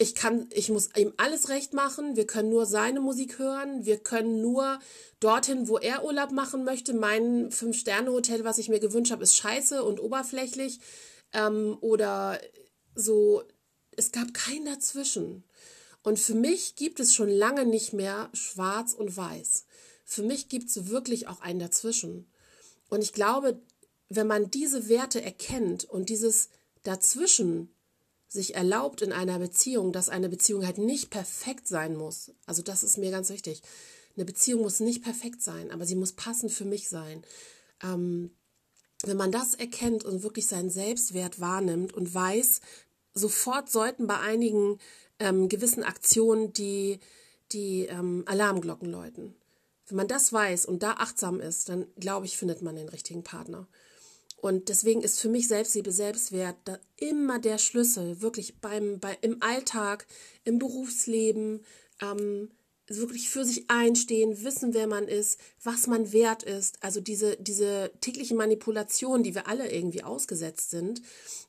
ich 0.00 0.14
kann, 0.14 0.48
ich 0.50 0.70
muss 0.70 0.88
ihm 0.96 1.12
alles 1.18 1.50
recht 1.50 1.74
machen. 1.74 2.16
Wir 2.16 2.26
können 2.26 2.48
nur 2.48 2.64
seine 2.64 3.00
Musik 3.00 3.38
hören. 3.38 3.84
Wir 3.84 3.98
können 3.98 4.40
nur 4.40 4.78
dorthin, 5.20 5.68
wo 5.68 5.76
er 5.76 6.06
Urlaub 6.06 6.32
machen 6.32 6.64
möchte. 6.64 6.94
Mein 6.94 7.50
Fünf-Sterne-Hotel, 7.50 8.42
was 8.42 8.56
ich 8.56 8.70
mir 8.70 8.80
gewünscht 8.80 9.12
habe, 9.12 9.24
ist 9.24 9.36
scheiße 9.36 9.84
und 9.84 10.00
oberflächlich. 10.00 10.80
Ähm, 11.34 11.76
oder 11.82 12.40
so, 12.94 13.42
es 13.94 14.10
gab 14.10 14.32
kein 14.32 14.64
dazwischen. 14.64 15.44
Und 16.02 16.18
für 16.18 16.34
mich 16.34 16.76
gibt 16.76 16.98
es 16.98 17.14
schon 17.14 17.28
lange 17.28 17.66
nicht 17.66 17.92
mehr 17.92 18.30
schwarz 18.32 18.94
und 18.94 19.14
weiß. 19.14 19.66
Für 20.06 20.22
mich 20.22 20.48
gibt 20.48 20.70
es 20.70 20.88
wirklich 20.88 21.28
auch 21.28 21.42
ein 21.42 21.58
dazwischen. 21.58 22.26
Und 22.88 23.02
ich 23.04 23.12
glaube, 23.12 23.60
wenn 24.08 24.26
man 24.26 24.50
diese 24.50 24.88
Werte 24.88 25.20
erkennt 25.20 25.84
und 25.84 26.08
dieses 26.08 26.48
dazwischen 26.84 27.68
sich 28.30 28.54
erlaubt 28.54 29.02
in 29.02 29.12
einer 29.12 29.40
Beziehung, 29.40 29.92
dass 29.92 30.08
eine 30.08 30.28
Beziehung 30.28 30.64
halt 30.64 30.78
nicht 30.78 31.10
perfekt 31.10 31.66
sein 31.66 31.96
muss. 31.96 32.30
Also 32.46 32.62
das 32.62 32.84
ist 32.84 32.96
mir 32.96 33.10
ganz 33.10 33.28
wichtig. 33.28 33.60
Eine 34.16 34.24
Beziehung 34.24 34.62
muss 34.62 34.78
nicht 34.80 35.02
perfekt 35.02 35.42
sein, 35.42 35.70
aber 35.72 35.84
sie 35.84 35.96
muss 35.96 36.12
passend 36.12 36.52
für 36.52 36.64
mich 36.64 36.88
sein. 36.88 37.24
Ähm, 37.82 38.30
wenn 39.02 39.16
man 39.16 39.32
das 39.32 39.54
erkennt 39.54 40.04
und 40.04 40.22
wirklich 40.22 40.46
seinen 40.46 40.70
Selbstwert 40.70 41.40
wahrnimmt 41.40 41.92
und 41.92 42.14
weiß, 42.14 42.60
sofort 43.14 43.68
sollten 43.68 44.06
bei 44.06 44.20
einigen 44.20 44.78
ähm, 45.18 45.48
gewissen 45.48 45.82
Aktionen 45.82 46.52
die, 46.52 47.00
die 47.50 47.86
ähm, 47.86 48.22
Alarmglocken 48.26 48.88
läuten. 48.88 49.34
Wenn 49.88 49.96
man 49.96 50.08
das 50.08 50.32
weiß 50.32 50.66
und 50.66 50.84
da 50.84 50.92
achtsam 50.92 51.40
ist, 51.40 51.68
dann 51.68 51.86
glaube 51.96 52.26
ich, 52.26 52.36
findet 52.36 52.62
man 52.62 52.76
den 52.76 52.88
richtigen 52.88 53.24
Partner. 53.24 53.66
Und 54.40 54.68
deswegen 54.68 55.02
ist 55.02 55.20
für 55.20 55.28
mich 55.28 55.48
Selbstliebe, 55.48 55.92
Selbstwert 55.92 56.56
da 56.64 56.78
immer 56.96 57.38
der 57.38 57.58
Schlüssel, 57.58 58.22
wirklich 58.22 58.60
beim, 58.60 58.98
bei, 58.98 59.16
im 59.20 59.42
Alltag, 59.42 60.06
im 60.44 60.58
Berufsleben, 60.58 61.60
ähm, 62.00 62.50
wirklich 62.88 63.30
für 63.30 63.44
sich 63.44 63.70
einstehen, 63.70 64.42
wissen, 64.42 64.74
wer 64.74 64.86
man 64.86 65.06
ist, 65.06 65.38
was 65.62 65.86
man 65.86 66.12
wert 66.12 66.42
ist. 66.42 66.82
Also 66.82 67.00
diese, 67.00 67.36
diese 67.36 67.92
tägliche 68.00 68.34
Manipulation, 68.34 69.22
die 69.22 69.34
wir 69.34 69.46
alle 69.46 69.70
irgendwie 69.70 70.02
ausgesetzt 70.02 70.70
sind. 70.70 71.02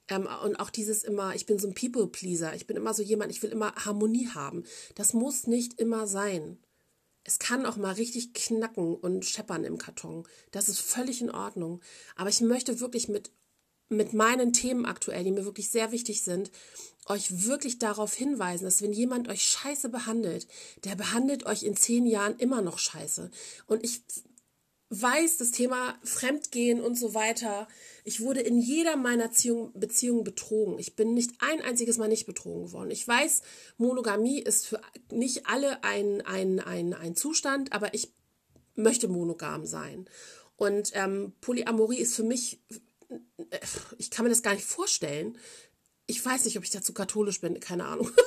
Ähm, 0.08 0.28
und 0.44 0.58
auch 0.58 0.70
dieses 0.70 1.04
immer, 1.04 1.34
ich 1.34 1.46
bin 1.46 1.58
so 1.58 1.68
ein 1.68 1.74
People-Pleaser, 1.74 2.56
ich 2.56 2.68
bin 2.68 2.78
immer 2.78 2.94
so 2.94 3.02
jemand, 3.02 3.32
ich 3.32 3.42
will 3.42 3.52
immer 3.52 3.74
Harmonie 3.76 4.28
haben. 4.28 4.64
Das 4.96 5.14
muss 5.14 5.48
nicht 5.48 5.80
immer 5.80 6.06
sein. 6.08 6.58
Es 7.24 7.40
kann 7.40 7.66
auch 7.66 7.78
mal 7.78 7.94
richtig 7.94 8.34
knacken 8.34 8.96
und 8.96 9.26
scheppern 9.26 9.64
im 9.64 9.78
Karton. 9.78 10.28
Das 10.52 10.70
ist 10.70 10.80
völlig 10.80 11.22
in 11.22 11.30
Ordnung. 11.30 11.82
Aber 12.16 12.30
ich 12.30 12.42
möchte 12.42 12.80
wirklich 12.80 13.08
mit, 13.08 13.32
mit 13.90 14.14
meinen 14.14 14.54
Themen 14.54 14.86
aktuell, 14.86 15.24
die 15.24 15.32
mir 15.32 15.46
wirklich 15.46 15.70
sehr 15.70 15.92
wichtig 15.92 16.24
sind, 16.24 16.52
euch 17.06 17.46
wirklich 17.46 17.80
darauf 17.80 18.14
hinweisen, 18.14 18.66
dass 18.66 18.82
wenn 18.82 18.94
jemand 18.94 19.28
euch 19.28 19.44
scheiße 19.44 19.90
behandelt, 19.90 20.48
der 20.84 20.96
behandelt 20.96 21.46
euch 21.46 21.64
in 21.64 21.76
zehn 21.76 22.06
Jahren 22.06 22.38
immer 22.38 22.62
noch 22.62 22.80
scheiße. 22.80 23.30
Und 23.68 23.84
ich 23.84 24.02
weiß, 24.92 25.38
das 25.38 25.52
Thema 25.52 25.98
Fremdgehen 26.04 26.82
und 26.82 26.96
so 26.96 27.14
weiter. 27.14 27.68
Ich 28.04 28.20
wurde 28.20 28.42
in 28.42 28.60
jeder 28.60 28.98
meiner 28.98 29.30
Beziehungen 29.74 30.24
betrogen. 30.24 30.80
Ich 30.80 30.96
bin 30.96 31.14
nicht 31.14 31.32
ein 31.40 31.62
einziges 31.62 31.98
Mal 31.98 32.10
nicht 32.10 32.26
betrogen 32.26 32.74
worden. 32.74 32.92
Ich 32.92 33.08
weiß, 33.08 33.42
Monogamie 33.78 34.40
ist 34.40 34.68
für 34.68 34.82
nicht 35.10 35.48
alle 35.48 35.84
ein, 35.84 36.22
ein, 36.22 36.60
ein, 36.60 36.94
ein 36.94 37.16
Zustand, 37.16 37.72
aber 37.72 37.94
ich 37.94 38.14
möchte 38.76 39.08
monogam 39.08 39.66
sein. 39.66 40.10
Und 40.58 40.92
ähm, 40.94 41.34
Polyamorie 41.40 41.98
ist 41.98 42.16
für 42.16 42.24
mich, 42.24 42.60
ich 43.98 44.12
kann 44.12 44.26
mir 44.26 44.30
das 44.30 44.44
gar 44.44 44.54
nicht 44.54 44.66
vorstellen. 44.66 45.38
Ich 46.12 46.26
weiß 46.26 46.44
nicht, 46.44 46.58
ob 46.58 46.66
ich 46.66 46.72
dazu 46.72 46.94
katholisch 46.94 47.40
bin, 47.40 47.58
keine 47.62 47.86
Ahnung. 47.86 48.12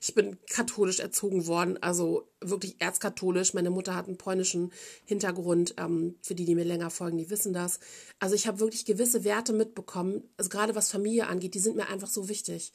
Ich 0.00 0.14
bin 0.14 0.36
katholisch 0.46 1.00
erzogen 1.00 1.46
worden, 1.46 1.78
also 1.80 2.28
wirklich 2.40 2.76
erzkatholisch. 2.80 3.54
Meine 3.54 3.70
Mutter 3.70 3.96
hat 3.96 4.06
einen 4.06 4.18
polnischen 4.18 4.70
Hintergrund. 5.06 5.74
Ähm, 5.78 6.16
für 6.22 6.34
die, 6.34 6.44
die 6.44 6.54
mir 6.54 6.64
länger 6.64 6.90
folgen, 6.90 7.18
die 7.18 7.30
wissen 7.30 7.52
das. 7.52 7.80
Also 8.18 8.34
ich 8.34 8.46
habe 8.46 8.60
wirklich 8.60 8.84
gewisse 8.84 9.24
Werte 9.24 9.52
mitbekommen, 9.52 10.28
also 10.36 10.50
gerade 10.50 10.74
was 10.74 10.90
Familie 10.90 11.26
angeht, 11.26 11.54
die 11.54 11.58
sind 11.58 11.76
mir 11.76 11.88
einfach 11.88 12.08
so 12.08 12.28
wichtig. 12.28 12.72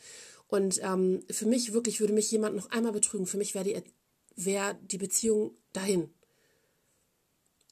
Und 0.48 0.82
ähm, 0.82 1.24
für 1.30 1.46
mich 1.46 1.72
wirklich 1.72 2.00
würde 2.00 2.14
mich 2.14 2.32
jemand 2.32 2.56
noch 2.56 2.72
einmal 2.72 2.94
betrügen. 2.94 3.28
Für 3.28 3.38
mich 3.38 3.54
wäre 3.54 3.66
die, 3.66 3.84
wär 4.36 4.74
die 4.74 4.98
Beziehung 4.98 5.52
dahin. 5.74 6.10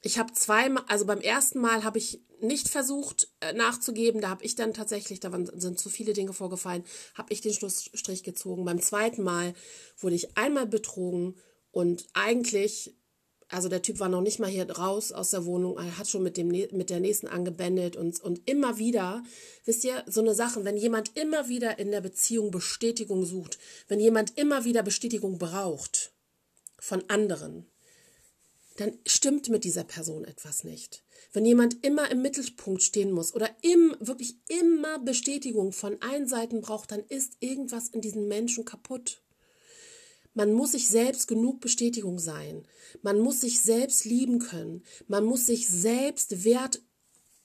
Ich 0.02 0.18
habe 0.18 0.32
zweimal, 0.32 0.84
also 0.86 1.04
beim 1.04 1.20
ersten 1.20 1.60
Mal 1.60 1.82
habe 1.82 1.98
ich 1.98 2.22
nicht 2.40 2.68
versucht 2.68 3.28
äh, 3.40 3.52
nachzugeben. 3.52 4.20
Da 4.20 4.28
habe 4.28 4.44
ich 4.44 4.54
dann 4.54 4.74
tatsächlich, 4.74 5.20
da 5.20 5.30
sind 5.54 5.78
zu 5.78 5.88
viele 5.88 6.12
Dinge 6.12 6.32
vorgefallen, 6.32 6.84
habe 7.14 7.32
ich 7.32 7.40
den 7.40 7.52
Schlussstrich 7.52 8.22
gezogen. 8.22 8.64
Beim 8.64 8.80
zweiten 8.80 9.22
Mal 9.22 9.54
wurde 9.98 10.16
ich 10.16 10.36
einmal 10.36 10.66
betrogen 10.66 11.36
und 11.70 12.06
eigentlich, 12.14 12.96
also 13.48 13.68
der 13.68 13.82
Typ 13.82 14.00
war 14.00 14.08
noch 14.08 14.22
nicht 14.22 14.38
mal 14.38 14.50
hier 14.50 14.70
raus 14.70 15.12
aus 15.12 15.30
der 15.30 15.44
Wohnung, 15.44 15.76
er 15.76 15.98
hat 15.98 16.08
schon 16.08 16.22
mit, 16.22 16.36
dem, 16.36 16.48
mit 16.48 16.90
der 16.90 17.00
nächsten 17.00 17.28
angebändelt 17.28 17.96
und, 17.96 18.20
und 18.20 18.48
immer 18.48 18.78
wieder, 18.78 19.22
wisst 19.64 19.84
ihr, 19.84 20.02
so 20.06 20.20
eine 20.20 20.34
Sache, 20.34 20.64
wenn 20.64 20.76
jemand 20.76 21.16
immer 21.16 21.48
wieder 21.48 21.78
in 21.78 21.90
der 21.90 22.00
Beziehung 22.00 22.50
Bestätigung 22.50 23.24
sucht, 23.24 23.58
wenn 23.88 24.00
jemand 24.00 24.38
immer 24.38 24.64
wieder 24.64 24.82
Bestätigung 24.82 25.38
braucht 25.38 26.12
von 26.78 27.04
anderen, 27.08 27.66
dann 28.76 28.98
stimmt 29.06 29.48
mit 29.48 29.64
dieser 29.64 29.84
Person 29.84 30.24
etwas 30.24 30.64
nicht. 30.64 31.02
Wenn 31.32 31.44
jemand 31.44 31.84
immer 31.84 32.10
im 32.10 32.22
Mittelpunkt 32.22 32.82
stehen 32.82 33.12
muss 33.12 33.34
oder 33.34 33.50
im, 33.62 33.96
wirklich 34.00 34.36
immer 34.48 34.98
Bestätigung 34.98 35.72
von 35.72 36.00
allen 36.02 36.28
Seiten 36.28 36.60
braucht, 36.60 36.92
dann 36.92 37.04
ist 37.08 37.36
irgendwas 37.40 37.88
in 37.88 38.00
diesen 38.00 38.28
Menschen 38.28 38.64
kaputt. 38.64 39.22
Man 40.34 40.52
muss 40.52 40.72
sich 40.72 40.88
selbst 40.88 41.28
genug 41.28 41.60
Bestätigung 41.60 42.18
sein. 42.18 42.66
Man 43.02 43.18
muss 43.18 43.40
sich 43.40 43.60
selbst 43.60 44.04
lieben 44.04 44.38
können. 44.38 44.82
Man 45.08 45.24
muss 45.24 45.46
sich 45.46 45.68
selbst 45.68 46.44
Wert 46.44 46.82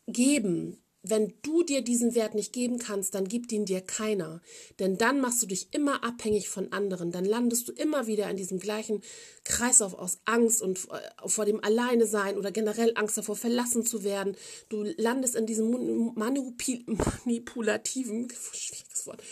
geben 0.08 0.78
wenn 1.04 1.34
du 1.42 1.64
dir 1.64 1.82
diesen 1.82 2.14
Wert 2.14 2.36
nicht 2.36 2.54
geben 2.54 2.78
kannst, 2.78 3.16
dann 3.16 3.28
gibt 3.28 3.52
ihn 3.52 3.66
dir 3.66 3.82
keiner. 3.82 4.42
Denn 4.80 4.98
dann 4.98 5.20
machst 5.20 5.42
du 5.42 5.48
dich 5.48 5.74
immer 5.74 6.04
abhängig 6.04 6.48
von 6.48 6.72
anderen. 6.72 7.12
Dann 7.12 7.26
landest 7.26 7.68
du 7.68 7.72
immer 7.72 8.06
wieder 8.06 8.30
in 8.30 8.38
diesem 8.38 8.60
gleichen 8.60 9.02
Kreislauf 9.44 9.96
aus 9.96 10.20
Angst 10.26 10.62
und 10.62 10.88
äh, 10.92 11.28
vor 11.28 11.46
dem 11.46 11.64
Alleine 11.64 12.06
sein 12.06 12.38
oder 12.38 12.52
generell 12.52 12.94
Angst 12.96 13.18
davor, 13.18 13.36
verlassen 13.36 13.86
zu 13.86 14.04
werden. 14.04 14.38
Du 14.70 14.84
landest 14.84 15.36
in 15.36 15.48
diesem 15.48 15.72
manipulativen, 16.16 18.30
schwieriges 18.54 19.08
Wort, 19.08 19.24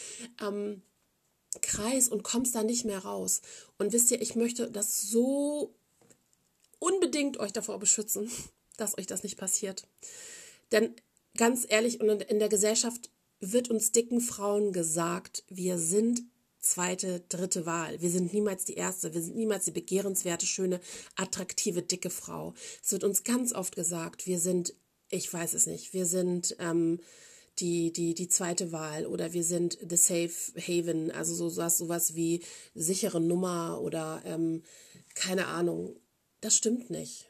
ähm, 0.41 0.81
Kreis 1.61 2.09
und 2.09 2.23
kommst 2.23 2.55
da 2.55 2.63
nicht 2.63 2.85
mehr 2.85 2.99
raus. 2.99 3.41
Und 3.77 3.93
wisst 3.93 4.09
ihr, 4.09 4.21
ich 4.21 4.35
möchte 4.35 4.71
das 4.71 5.03
so 5.03 5.75
unbedingt 6.79 7.37
euch 7.37 7.53
davor 7.53 7.77
beschützen, 7.77 8.31
dass 8.77 8.97
euch 8.97 9.05
das 9.05 9.21
nicht 9.21 9.37
passiert. 9.37 9.87
Denn 10.71 10.95
ganz 11.39 11.65
ehrlich, 11.69 12.01
und 12.01 12.21
in 12.23 12.39
der 12.39 12.49
Gesellschaft 12.49 13.09
wird 13.39 13.69
uns 13.69 13.93
dicken 13.93 14.19
Frauen 14.19 14.73
gesagt, 14.73 15.45
wir 15.47 15.79
sind 15.79 16.21
zweite, 16.59 17.21
dritte 17.29 17.65
Wahl. 17.65 18.01
Wir 18.01 18.09
sind 18.09 18.33
niemals 18.33 18.65
die 18.65 18.73
erste, 18.73 19.13
wir 19.13 19.21
sind 19.21 19.37
niemals 19.37 19.63
die 19.63 19.71
begehrenswerte, 19.71 20.45
schöne, 20.45 20.81
attraktive, 21.15 21.81
dicke 21.81 22.09
Frau. 22.09 22.53
Es 22.83 22.91
wird 22.91 23.05
uns 23.05 23.23
ganz 23.23 23.53
oft 23.53 23.77
gesagt, 23.77 24.27
wir 24.27 24.37
sind, 24.37 24.73
ich 25.09 25.31
weiß 25.31 25.53
es 25.53 25.65
nicht, 25.65 25.93
wir 25.93 26.05
sind 26.05 26.57
ähm, 26.59 26.99
die, 27.59 27.93
die, 27.93 28.13
die 28.13 28.27
zweite 28.27 28.73
Wahl 28.73 29.05
oder 29.05 29.31
wir 29.31 29.45
sind 29.45 29.77
the 29.89 29.95
safe 29.95 30.51
haven, 30.57 31.09
also 31.09 31.33
so 31.33 31.47
sowas, 31.47 31.77
sowas 31.77 32.15
wie 32.15 32.43
sichere 32.75 33.21
Nummer 33.21 33.79
oder 33.81 34.21
ähm, 34.25 34.63
keine 35.15 35.47
Ahnung. 35.47 35.95
Das 36.41 36.53
stimmt 36.53 36.89
nicht 36.89 37.28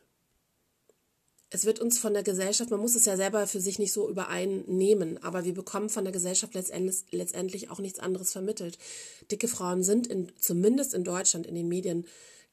es 1.51 1.65
wird 1.65 1.79
uns 1.79 1.97
von 1.97 2.13
der 2.13 2.23
Gesellschaft, 2.23 2.69
man 2.69 2.79
muss 2.79 2.95
es 2.95 3.05
ja 3.05 3.17
selber 3.17 3.47
für 3.47 3.59
sich 3.59 3.79
nicht 3.79 3.91
so 3.91 4.07
übereinnehmen, 4.07 5.21
aber 5.23 5.45
wir 5.45 5.53
bekommen 5.53 5.89
von 5.89 6.03
der 6.03 6.13
Gesellschaft 6.13 6.53
letztendlich, 6.53 7.05
letztendlich 7.11 7.71
auch 7.71 7.79
nichts 7.79 7.99
anderes 7.99 8.31
vermittelt. 8.31 8.77
Dicke 9.31 9.47
Frauen 9.47 9.81
sind 9.81 10.05
in, 10.05 10.31
zumindest 10.39 10.93
in 10.93 11.03
Deutschland 11.03 11.47
in 11.47 11.55
den 11.55 11.67
Medien 11.67 12.05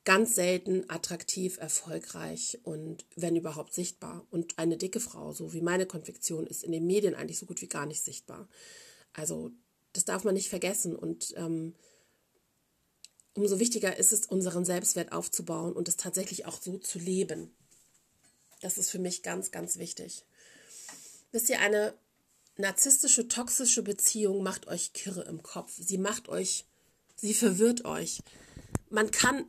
ganz 0.04 0.34
selten 0.36 0.88
attraktiv, 0.88 1.58
erfolgreich 1.58 2.60
und 2.62 3.04
wenn 3.16 3.36
überhaupt 3.36 3.74
sichtbar. 3.74 4.24
Und 4.30 4.58
eine 4.58 4.78
dicke 4.78 5.00
Frau, 5.00 5.32
so 5.32 5.52
wie 5.52 5.60
meine 5.60 5.84
Konfektion, 5.84 6.46
ist 6.46 6.64
in 6.64 6.72
den 6.72 6.86
Medien 6.86 7.14
eigentlich 7.14 7.38
so 7.38 7.44
gut 7.44 7.60
wie 7.60 7.68
gar 7.68 7.86
nicht 7.86 8.02
sichtbar. 8.02 8.48
Also 9.12 9.50
das 9.92 10.04
darf 10.04 10.24
man 10.24 10.34
nicht 10.34 10.48
vergessen 10.48 10.94
und 10.94 11.34
ähm, 11.36 11.74
umso 13.34 13.58
wichtiger 13.58 13.96
ist 13.96 14.12
es, 14.12 14.26
unseren 14.26 14.64
Selbstwert 14.64 15.12
aufzubauen 15.12 15.74
und 15.74 15.88
es 15.88 15.96
tatsächlich 15.96 16.46
auch 16.46 16.62
so 16.62 16.78
zu 16.78 16.98
leben. 16.98 17.54
Das 18.60 18.78
ist 18.78 18.90
für 18.90 18.98
mich 18.98 19.22
ganz, 19.22 19.50
ganz 19.50 19.78
wichtig. 19.78 20.24
Wisst 21.32 21.48
ihr, 21.48 21.60
eine 21.60 21.94
narzisstische, 22.56 23.28
toxische 23.28 23.82
Beziehung 23.82 24.42
macht 24.42 24.66
euch 24.66 24.92
kirre 24.92 25.22
im 25.24 25.42
Kopf. 25.42 25.72
Sie 25.76 25.98
macht 25.98 26.28
euch, 26.28 26.64
sie 27.16 27.34
verwirrt 27.34 27.84
euch. 27.84 28.20
Man 28.88 29.10
kann 29.10 29.44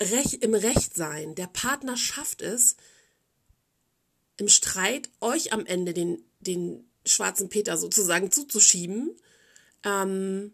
recht, 0.00 0.42
im 0.42 0.54
Recht 0.54 0.94
sein. 0.94 1.34
Der 1.34 1.48
Partner 1.48 1.96
schafft 1.96 2.42
es, 2.42 2.76
im 4.36 4.48
Streit 4.48 5.10
euch 5.20 5.52
am 5.52 5.66
Ende 5.66 5.92
den, 5.92 6.24
den 6.40 6.88
schwarzen 7.04 7.48
Peter 7.48 7.76
sozusagen 7.76 8.30
zuzuschieben, 8.30 9.16
ähm, 9.84 10.52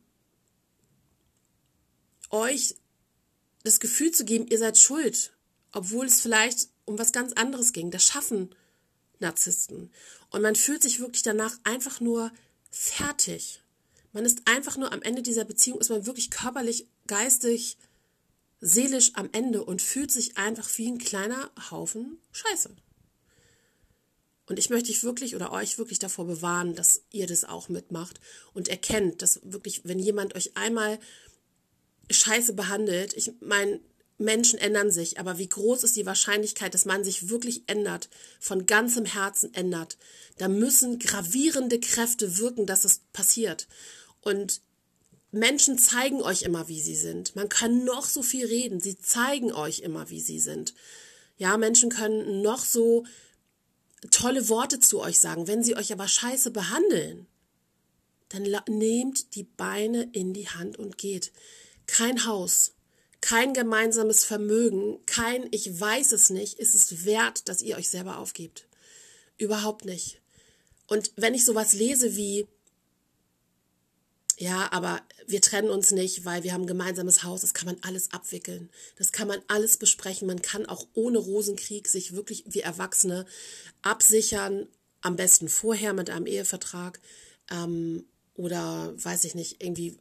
euch 2.30 2.76
das 3.62 3.80
Gefühl 3.80 4.10
zu 4.10 4.24
geben, 4.24 4.46
ihr 4.48 4.58
seid 4.58 4.78
schuld, 4.78 5.32
obwohl 5.72 6.06
es 6.06 6.20
vielleicht 6.20 6.68
um 6.84 6.98
was 6.98 7.12
ganz 7.12 7.32
anderes 7.32 7.72
ging. 7.72 7.90
Das 7.90 8.04
schaffen 8.04 8.54
Narzissten. 9.20 9.90
Und 10.30 10.42
man 10.42 10.56
fühlt 10.56 10.82
sich 10.82 11.00
wirklich 11.00 11.22
danach 11.22 11.56
einfach 11.64 12.00
nur 12.00 12.32
fertig. 12.70 13.62
Man 14.12 14.24
ist 14.24 14.42
einfach 14.44 14.76
nur 14.76 14.92
am 14.92 15.02
Ende 15.02 15.22
dieser 15.22 15.44
Beziehung, 15.44 15.80
ist 15.80 15.90
man 15.90 16.06
wirklich 16.06 16.30
körperlich, 16.30 16.86
geistig, 17.06 17.76
seelisch 18.60 19.12
am 19.14 19.28
Ende 19.32 19.64
und 19.64 19.82
fühlt 19.82 20.10
sich 20.10 20.36
einfach 20.36 20.68
wie 20.76 20.88
ein 20.88 20.98
kleiner 20.98 21.50
Haufen 21.70 22.18
Scheiße. 22.32 22.70
Und 24.46 24.58
ich 24.58 24.70
möchte 24.70 24.88
dich 24.88 25.02
wirklich 25.02 25.34
oder 25.34 25.52
euch 25.52 25.78
wirklich 25.78 25.98
davor 25.98 26.26
bewahren, 26.26 26.74
dass 26.74 27.02
ihr 27.10 27.26
das 27.26 27.44
auch 27.44 27.68
mitmacht 27.68 28.20
und 28.52 28.68
erkennt, 28.68 29.22
dass 29.22 29.40
wirklich, 29.42 29.82
wenn 29.84 29.98
jemand 29.98 30.34
euch 30.34 30.56
einmal 30.56 30.98
scheiße 32.10 32.52
behandelt, 32.52 33.14
ich 33.14 33.32
meine, 33.40 33.80
Menschen 34.16 34.58
ändern 34.58 34.90
sich, 34.90 35.18
aber 35.18 35.38
wie 35.38 35.48
groß 35.48 35.82
ist 35.82 35.96
die 35.96 36.06
Wahrscheinlichkeit, 36.06 36.72
dass 36.74 36.84
man 36.84 37.02
sich 37.02 37.28
wirklich 37.28 37.64
ändert, 37.66 38.08
von 38.38 38.66
ganzem 38.66 39.04
Herzen 39.04 39.52
ändert? 39.54 39.96
Da 40.38 40.48
müssen 40.48 40.98
gravierende 40.98 41.80
Kräfte 41.80 42.38
wirken, 42.38 42.66
dass 42.66 42.84
es 42.84 43.00
passiert. 43.12 43.66
Und 44.20 44.60
Menschen 45.32 45.78
zeigen 45.78 46.22
euch 46.22 46.42
immer, 46.42 46.68
wie 46.68 46.80
sie 46.80 46.94
sind. 46.94 47.34
Man 47.34 47.48
kann 47.48 47.84
noch 47.84 48.04
so 48.04 48.22
viel 48.22 48.46
reden, 48.46 48.80
sie 48.80 48.96
zeigen 48.98 49.52
euch 49.52 49.80
immer, 49.80 50.08
wie 50.10 50.20
sie 50.20 50.38
sind. 50.38 50.74
Ja, 51.36 51.56
Menschen 51.56 51.90
können 51.90 52.40
noch 52.40 52.64
so 52.64 53.04
tolle 54.12 54.48
Worte 54.48 54.78
zu 54.78 55.00
euch 55.00 55.18
sagen, 55.18 55.48
wenn 55.48 55.64
sie 55.64 55.76
euch 55.76 55.92
aber 55.92 56.06
scheiße 56.06 56.52
behandeln, 56.52 57.26
dann 58.28 58.46
nehmt 58.68 59.34
die 59.34 59.44
Beine 59.44 60.08
in 60.12 60.34
die 60.34 60.48
Hand 60.48 60.78
und 60.78 60.98
geht. 60.98 61.32
Kein 61.86 62.26
Haus, 62.26 62.73
kein 63.24 63.54
gemeinsames 63.54 64.22
Vermögen, 64.26 64.98
kein 65.06 65.48
Ich 65.50 65.80
weiß 65.80 66.12
es 66.12 66.28
nicht, 66.28 66.58
ist 66.58 66.74
es 66.74 67.06
wert, 67.06 67.48
dass 67.48 67.62
ihr 67.62 67.78
euch 67.78 67.88
selber 67.88 68.18
aufgebt. 68.18 68.66
Überhaupt 69.38 69.86
nicht. 69.86 70.20
Und 70.88 71.10
wenn 71.16 71.32
ich 71.32 71.46
sowas 71.46 71.72
lese 71.72 72.16
wie, 72.16 72.46
ja, 74.36 74.70
aber 74.72 75.00
wir 75.26 75.40
trennen 75.40 75.70
uns 75.70 75.90
nicht, 75.90 76.26
weil 76.26 76.42
wir 76.42 76.52
haben 76.52 76.64
ein 76.64 76.66
gemeinsames 76.66 77.22
Haus, 77.22 77.40
das 77.40 77.54
kann 77.54 77.64
man 77.64 77.78
alles 77.80 78.12
abwickeln. 78.12 78.68
Das 78.98 79.10
kann 79.10 79.26
man 79.26 79.40
alles 79.48 79.78
besprechen. 79.78 80.28
Man 80.28 80.42
kann 80.42 80.66
auch 80.66 80.86
ohne 80.92 81.16
Rosenkrieg 81.16 81.88
sich 81.88 82.14
wirklich 82.14 82.44
wie 82.46 82.60
Erwachsene 82.60 83.24
absichern, 83.80 84.68
am 85.00 85.16
besten 85.16 85.48
vorher 85.48 85.94
mit 85.94 86.10
einem 86.10 86.26
Ehevertrag 86.26 87.00
ähm, 87.50 88.04
oder 88.34 88.92
weiß 89.02 89.24
ich 89.24 89.34
nicht, 89.34 89.62
irgendwie 89.64 89.96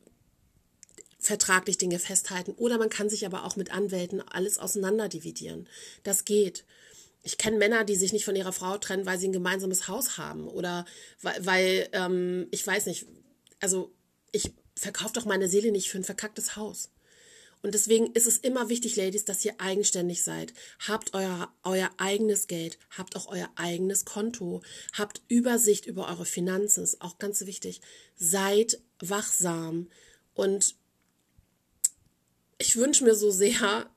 vertraglich 1.23 1.77
Dinge 1.77 1.99
festhalten. 1.99 2.51
Oder 2.51 2.77
man 2.77 2.89
kann 2.89 3.09
sich 3.09 3.25
aber 3.25 3.45
auch 3.45 3.55
mit 3.55 3.73
Anwälten 3.73 4.21
alles 4.21 4.59
auseinander 4.59 5.09
dividieren. 5.09 5.67
Das 6.03 6.25
geht. 6.25 6.65
Ich 7.23 7.37
kenne 7.37 7.57
Männer, 7.57 7.85
die 7.85 7.95
sich 7.95 8.11
nicht 8.11 8.25
von 8.25 8.35
ihrer 8.35 8.51
Frau 8.51 8.77
trennen, 8.77 9.05
weil 9.05 9.17
sie 9.17 9.29
ein 9.29 9.33
gemeinsames 9.33 9.87
Haus 9.87 10.17
haben. 10.17 10.47
Oder 10.47 10.85
weil, 11.21 11.45
weil 11.45 11.89
ähm, 11.93 12.47
ich 12.51 12.65
weiß 12.65 12.85
nicht, 12.85 13.05
also 13.61 13.91
ich 14.31 14.51
verkaufe 14.75 15.13
doch 15.13 15.25
meine 15.25 15.47
Seele 15.47 15.71
nicht 15.71 15.89
für 15.89 15.97
ein 15.97 16.03
verkacktes 16.03 16.55
Haus. 16.55 16.89
Und 17.61 17.73
deswegen 17.73 18.07
ist 18.07 18.27
es 18.27 18.39
immer 18.39 18.67
wichtig, 18.67 18.97
Ladies, 18.97 19.23
dass 19.23 19.45
ihr 19.45 19.53
eigenständig 19.57 20.21
seid. 20.21 20.53
Habt 20.85 21.13
euer, 21.13 21.49
euer 21.63 21.89
eigenes 21.95 22.47
Geld, 22.47 22.77
habt 22.89 23.15
auch 23.15 23.27
euer 23.27 23.49
eigenes 23.55 24.03
Konto, 24.03 24.61
habt 24.91 25.21
Übersicht 25.29 25.85
über 25.85 26.09
eure 26.09 26.25
Finanzen, 26.25 26.83
ist 26.83 27.01
auch 27.01 27.19
ganz 27.19 27.45
wichtig. 27.45 27.79
Seid 28.17 28.81
wachsam 28.99 29.87
und 30.33 30.75
ich 32.57 32.75
wünsche 32.75 33.03
mir 33.03 33.15
so 33.15 33.31
sehr, 33.31 33.89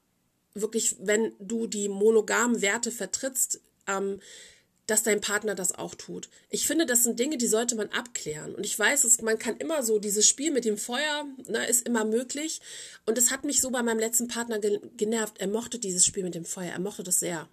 wirklich, 0.55 0.97
wenn 1.01 1.33
du 1.39 1.67
die 1.67 1.89
monogamen 1.89 2.63
Werte 2.63 2.91
vertrittst, 2.91 3.61
ähm, 3.87 4.21
dass 4.87 5.03
dein 5.03 5.21
Partner 5.21 5.55
das 5.55 5.73
auch 5.73 5.95
tut. 5.97 6.29
Ich 6.49 6.67
finde, 6.67 6.87
das 6.87 7.03
sind 7.03 7.19
Dinge, 7.19 7.39
die 7.39 7.49
sollte 7.49 7.75
man 7.75 7.89
abklären. 7.89 8.55
Und 8.55 8.65
ich 8.65 8.79
weiß, 8.79 9.03
es, 9.05 9.21
man 9.21 9.39
kann 9.39 9.57
immer 9.57 9.83
so, 9.83 9.99
dieses 9.99 10.29
Spiel 10.29 10.53
mit 10.53 10.65
dem 10.65 10.79
Feuer 10.79 11.27
ne, 11.49 11.67
ist 11.67 11.87
immer 11.87 12.05
möglich. 12.05 12.61
Und 13.05 13.19
es 13.19 13.33
hat 13.33 13.45
mich 13.45 13.61
so 13.61 13.71
bei 13.71 13.83
meinem 13.83 13.99
letzten 13.99 14.29
Partner 14.29 14.61
genervt. 14.61 15.39
Er 15.39 15.49
mochte 15.49 15.81
dieses 15.81 16.07
Spiel 16.07 16.23
mit 16.23 16.37
dem 16.37 16.45
Feuer. 16.45 16.71
Er 16.71 16.79
mochte 16.79 17.03
das 17.03 17.19
sehr. 17.19 17.49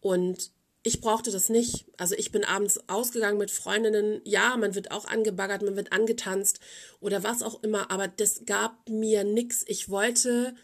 Und 0.00 0.50
ich 0.82 1.00
brauchte 1.00 1.30
das 1.30 1.48
nicht. 1.48 1.86
Also 1.96 2.14
ich 2.16 2.32
bin 2.32 2.44
abends 2.44 2.80
ausgegangen 2.88 3.38
mit 3.38 3.50
Freundinnen. 3.50 4.20
Ja, 4.24 4.56
man 4.56 4.74
wird 4.74 4.90
auch 4.90 5.04
angebaggert, 5.04 5.62
man 5.62 5.76
wird 5.76 5.92
angetanzt 5.92 6.60
oder 7.00 7.22
was 7.22 7.42
auch 7.42 7.62
immer, 7.62 7.90
aber 7.90 8.08
das 8.08 8.42
gab 8.46 8.88
mir 8.88 9.22
nichts. 9.22 9.64
Ich 9.68 9.88
wollte, 9.90 10.56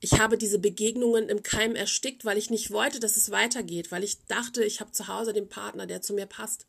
ich 0.00 0.18
habe 0.18 0.38
diese 0.38 0.58
Begegnungen 0.58 1.28
im 1.28 1.42
Keim 1.42 1.74
erstickt, 1.74 2.24
weil 2.24 2.38
ich 2.38 2.48
nicht 2.48 2.70
wollte, 2.70 3.00
dass 3.00 3.16
es 3.16 3.30
weitergeht, 3.30 3.92
weil 3.92 4.02
ich 4.02 4.24
dachte, 4.26 4.64
ich 4.64 4.80
habe 4.80 4.92
zu 4.92 5.08
Hause 5.08 5.34
den 5.34 5.48
Partner, 5.48 5.86
der 5.86 6.00
zu 6.00 6.14
mir 6.14 6.26
passt. 6.26 6.64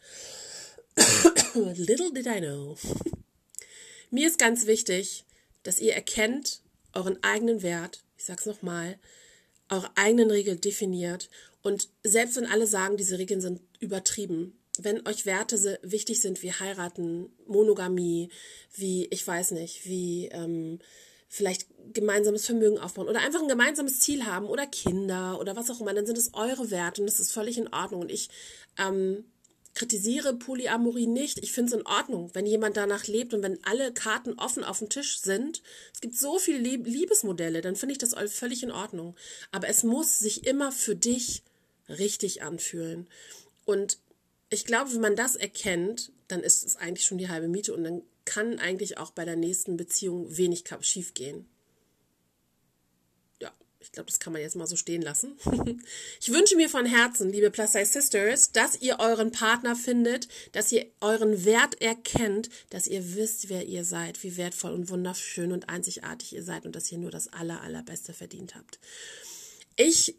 Little 1.54 2.12
did 2.12 2.26
I 2.26 2.41
know. 2.41 2.76
mir 4.12 4.28
ist 4.28 4.38
ganz 4.38 4.65
wichtig, 4.65 5.24
dass 5.63 5.80
ihr 5.80 5.93
erkennt 5.93 6.62
euren 6.91 7.24
eigenen 7.24 7.62
Wert. 7.62 8.04
Ich 8.17 8.26
sag's 8.26 8.46
nochmal 8.46 9.00
eure 9.70 9.89
eigenen 9.96 10.32
Regeln 10.32 10.60
definiert 10.60 11.30
und 11.67 11.89
selbst 12.01 12.38
wenn 12.38 12.45
alle 12.45 12.65
sagen, 12.65 12.95
diese 12.95 13.19
Regeln 13.19 13.41
sind 13.41 13.60
übertrieben, 13.82 14.58
wenn 14.80 15.06
euch 15.06 15.25
Werte 15.25 15.77
wichtig 15.82 16.21
sind 16.21 16.41
wie 16.41 16.53
heiraten, 16.53 17.30
Monogamie, 17.45 18.30
wie, 18.73 19.06
ich 19.08 19.27
weiß 19.27 19.51
nicht, 19.51 19.86
wie 19.86 20.30
ähm, 20.32 20.80
vielleicht 21.27 21.67
gemeinsames 21.91 22.45
Vermögen 22.45 22.80
aufbauen 22.80 23.10
oder 23.10 23.19
einfach 23.19 23.41
ein 23.41 23.49
gemeinsames 23.49 23.99
Ziel 23.99 24.25
haben 24.25 24.45
oder 24.45 24.65
Kinder 24.65 25.41
oder 25.41 25.58
was 25.58 25.69
auch 25.69 25.82
immer, 25.82 25.93
dann 25.93 26.06
sind 26.06 26.17
es 26.17 26.34
eure 26.34 26.71
Werte 26.71 27.01
und 27.01 27.08
das 27.08 27.19
ist 27.19 27.34
völlig 27.34 27.58
in 27.58 27.73
Ordnung. 27.73 27.99
Und 27.99 28.13
ich 28.13 28.30
ähm, 28.77 29.25
kritisiere 29.73 30.36
Polyamorie 30.36 31.08
nicht. 31.08 31.39
Ich 31.39 31.51
finde 31.51 31.73
es 31.73 31.80
in 31.82 31.86
Ordnung, 31.86 32.32
wenn 32.34 32.45
jemand 32.45 32.77
danach 32.77 33.08
lebt 33.08 33.34
und 33.34 33.43
wenn 33.43 33.62
alle 33.65 33.93
Karten 33.93 34.39
offen 34.39 34.63
auf 34.63 34.80
dem 34.80 34.88
Tisch 34.88 35.19
sind. 35.19 35.62
Es 35.93 35.99
gibt 35.99 36.15
so 36.15 36.39
viele 36.39 36.60
Liebesmodelle, 36.60 37.60
dann 37.60 37.75
finde 37.75 37.91
ich 37.91 37.99
das 37.99 38.15
völlig 38.32 38.63
in 38.63 38.71
Ordnung. 38.71 39.15
Aber 39.51 39.67
es 39.67 39.84
muss 39.84 40.17
sich 40.17 40.47
immer 40.47 40.71
für 40.71 40.95
dich 40.95 41.43
richtig 41.89 42.43
anfühlen. 42.43 43.08
Und 43.65 43.97
ich 44.50 44.65
glaube, 44.65 44.93
wenn 44.93 45.02
man 45.02 45.15
das 45.15 45.36
erkennt, 45.36 46.12
dann 46.28 46.41
ist 46.41 46.65
es 46.65 46.76
eigentlich 46.76 47.06
schon 47.06 47.17
die 47.17 47.30
halbe 47.30 47.47
Miete 47.47 47.73
und 47.73 47.84
dann 47.84 48.02
kann 48.26 48.60
eigentlich 48.60 48.97
auch 48.97 49.12
bei 49.12 49.26
der 49.26 49.36
nächsten 49.36 49.78
Beziehung 49.78 50.38
wenig 50.38 50.63
schief 50.82 51.13
gehen. 51.13 51.47
Ich 53.88 53.93
glaube, 53.93 54.08
das 54.08 54.19
kann 54.19 54.34
man 54.34 54.41
jetzt 54.41 54.58
mal 54.58 54.67
so 54.67 54.76
stehen 54.76 55.02
lassen. 55.02 55.38
ich 56.19 56.34
wünsche 56.34 56.58
mir 56.58 56.69
von 56.69 56.86
Herzen, 56.86 57.30
liebe 57.32 57.50
Plus 57.50 57.71
Size 57.71 57.86
Sisters, 57.86 58.52
dass 58.52 58.82
ihr 58.82 59.00
euren 59.00 59.32
Partner 59.32 59.78
findet, 59.78 60.28
dass 60.52 60.73
ihr 60.73 60.88
euren 61.00 61.45
Wert 61.45 61.82
erkennt, 61.82 62.50
dass 62.69 62.88
ihr 62.88 63.15
wisst, 63.15 63.47
wer 63.47 63.65
ihr 63.65 63.86
seid, 63.86 64.21
wie 64.23 64.36
wertvoll 64.36 64.73
und 64.73 64.89
wunderschön 64.89 65.54
und 65.54 65.69
einzigartig 65.69 66.34
ihr 66.34 66.43
seid 66.43 66.65
und 66.65 66.76
dass 66.76 66.91
ihr 66.91 66.97
nur 66.97 67.12
das 67.12 67.32
aller, 67.32 67.62
allerbeste 67.62 68.12
verdient 68.13 68.56
habt. 68.56 68.78
Ich 69.78 70.15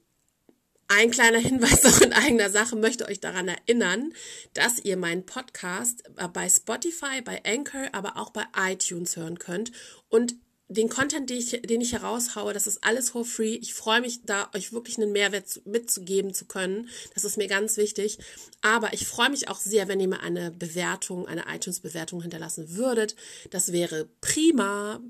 ein 0.88 1.10
kleiner 1.10 1.38
Hinweis 1.48 1.84
auch 1.84 2.00
in 2.00 2.12
eigener 2.12 2.50
Sache 2.50 2.76
möchte 2.76 3.06
euch 3.06 3.20
daran 3.20 3.48
erinnern, 3.48 4.12
dass 4.54 4.78
ihr 4.78 4.96
meinen 4.96 5.24
Podcast 5.24 6.02
bei 6.32 6.48
Spotify, 6.48 7.22
bei 7.22 7.42
Anchor, 7.44 7.88
aber 7.92 8.16
auch 8.16 8.30
bei 8.30 8.44
iTunes 8.56 9.16
hören 9.16 9.38
könnt. 9.38 9.72
Und 10.08 10.34
den 10.68 10.90
Content, 10.90 11.30
den 11.30 11.38
ich, 11.38 11.62
den 11.62 11.80
ich 11.80 11.92
heraushaue, 11.92 12.52
das 12.52 12.66
ist 12.66 12.84
alles 12.84 13.10
for 13.10 13.24
free. 13.24 13.54
Ich 13.54 13.72
freue 13.72 14.02
mich, 14.02 14.22
da 14.24 14.50
euch 14.54 14.72
wirklich 14.72 14.98
einen 14.98 15.12
Mehrwert 15.12 15.62
mitzugeben 15.64 16.34
zu 16.34 16.44
können. 16.44 16.88
Das 17.14 17.24
ist 17.24 17.38
mir 17.38 17.48
ganz 17.48 17.78
wichtig. 17.78 18.18
Aber 18.60 18.92
ich 18.92 19.06
freue 19.06 19.30
mich 19.30 19.48
auch 19.48 19.58
sehr, 19.58 19.88
wenn 19.88 20.00
ihr 20.00 20.08
mir 20.08 20.20
eine 20.20 20.50
Bewertung, 20.50 21.26
eine 21.26 21.44
iTunes-Bewertung 21.48 22.20
hinterlassen 22.20 22.76
würdet. 22.76 23.16
Das 23.50 23.72
wäre 23.72 24.08
prima, 24.20 25.00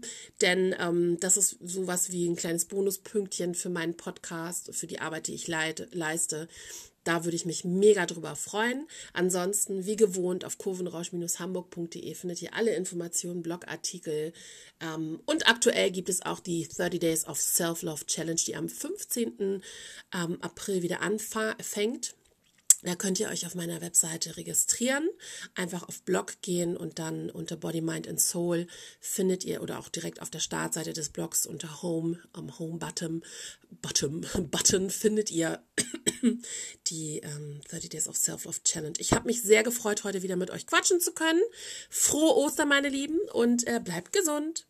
denn 0.40 0.76
ähm, 0.78 1.18
das 1.18 1.36
ist 1.36 1.56
sowas 1.60 2.12
wie 2.12 2.28
ein 2.28 2.36
kleines 2.36 2.66
Bonuspünktchen 2.66 3.56
für 3.56 3.70
meinen 3.70 3.96
Podcast, 3.96 4.74
für 4.74 4.86
die 4.86 5.00
Arbeit, 5.00 5.26
die 5.26 5.34
ich 5.34 5.48
leite, 5.48 5.88
leiste. 5.92 6.48
Da 7.08 7.24
würde 7.24 7.36
ich 7.36 7.46
mich 7.46 7.64
mega 7.64 8.04
drüber 8.04 8.36
freuen. 8.36 8.86
Ansonsten, 9.14 9.86
wie 9.86 9.96
gewohnt, 9.96 10.44
auf 10.44 10.58
kurvenrausch-hamburg.de 10.58 12.12
findet 12.12 12.42
ihr 12.42 12.52
alle 12.52 12.74
Informationen, 12.74 13.42
Blogartikel. 13.42 14.34
Ähm, 14.78 15.18
und 15.24 15.48
aktuell 15.48 15.90
gibt 15.90 16.10
es 16.10 16.20
auch 16.20 16.38
die 16.38 16.68
30 16.68 17.00
Days 17.00 17.26
of 17.26 17.40
Self-Love 17.40 18.04
Challenge, 18.04 18.40
die 18.46 18.56
am 18.56 18.68
15. 18.68 19.62
Ähm, 20.12 20.38
April 20.42 20.82
wieder 20.82 21.00
anfängt. 21.00 22.14
Da 22.82 22.94
könnt 22.94 23.18
ihr 23.18 23.28
euch 23.28 23.44
auf 23.44 23.56
meiner 23.56 23.80
Webseite 23.80 24.36
registrieren, 24.36 25.08
einfach 25.56 25.88
auf 25.88 26.02
Blog 26.02 26.40
gehen 26.42 26.76
und 26.76 27.00
dann 27.00 27.28
unter 27.28 27.56
Body, 27.56 27.80
Mind 27.80 28.06
and 28.06 28.20
Soul 28.20 28.68
findet 29.00 29.44
ihr 29.44 29.62
oder 29.62 29.80
auch 29.80 29.88
direkt 29.88 30.22
auf 30.22 30.30
der 30.30 30.38
Startseite 30.38 30.92
des 30.92 31.08
Blogs 31.08 31.44
unter 31.44 31.82
Home, 31.82 32.20
am 32.32 32.56
Home 32.60 32.78
Button, 32.78 33.24
Button, 33.82 34.20
Button 34.50 34.90
findet 34.90 35.32
ihr 35.32 35.60
die 36.86 37.18
ähm, 37.18 37.60
30 37.68 37.90
Days 37.90 38.08
of 38.08 38.16
Self-Love 38.16 38.62
Challenge. 38.62 38.96
Ich 38.98 39.12
habe 39.12 39.26
mich 39.26 39.42
sehr 39.42 39.64
gefreut, 39.64 40.04
heute 40.04 40.22
wieder 40.22 40.36
mit 40.36 40.50
euch 40.50 40.66
quatschen 40.66 41.00
zu 41.00 41.12
können. 41.12 41.42
Frohe 41.90 42.36
Ostern, 42.36 42.68
meine 42.68 42.88
Lieben, 42.88 43.18
und 43.32 43.66
äh, 43.66 43.80
bleibt 43.82 44.12
gesund. 44.12 44.66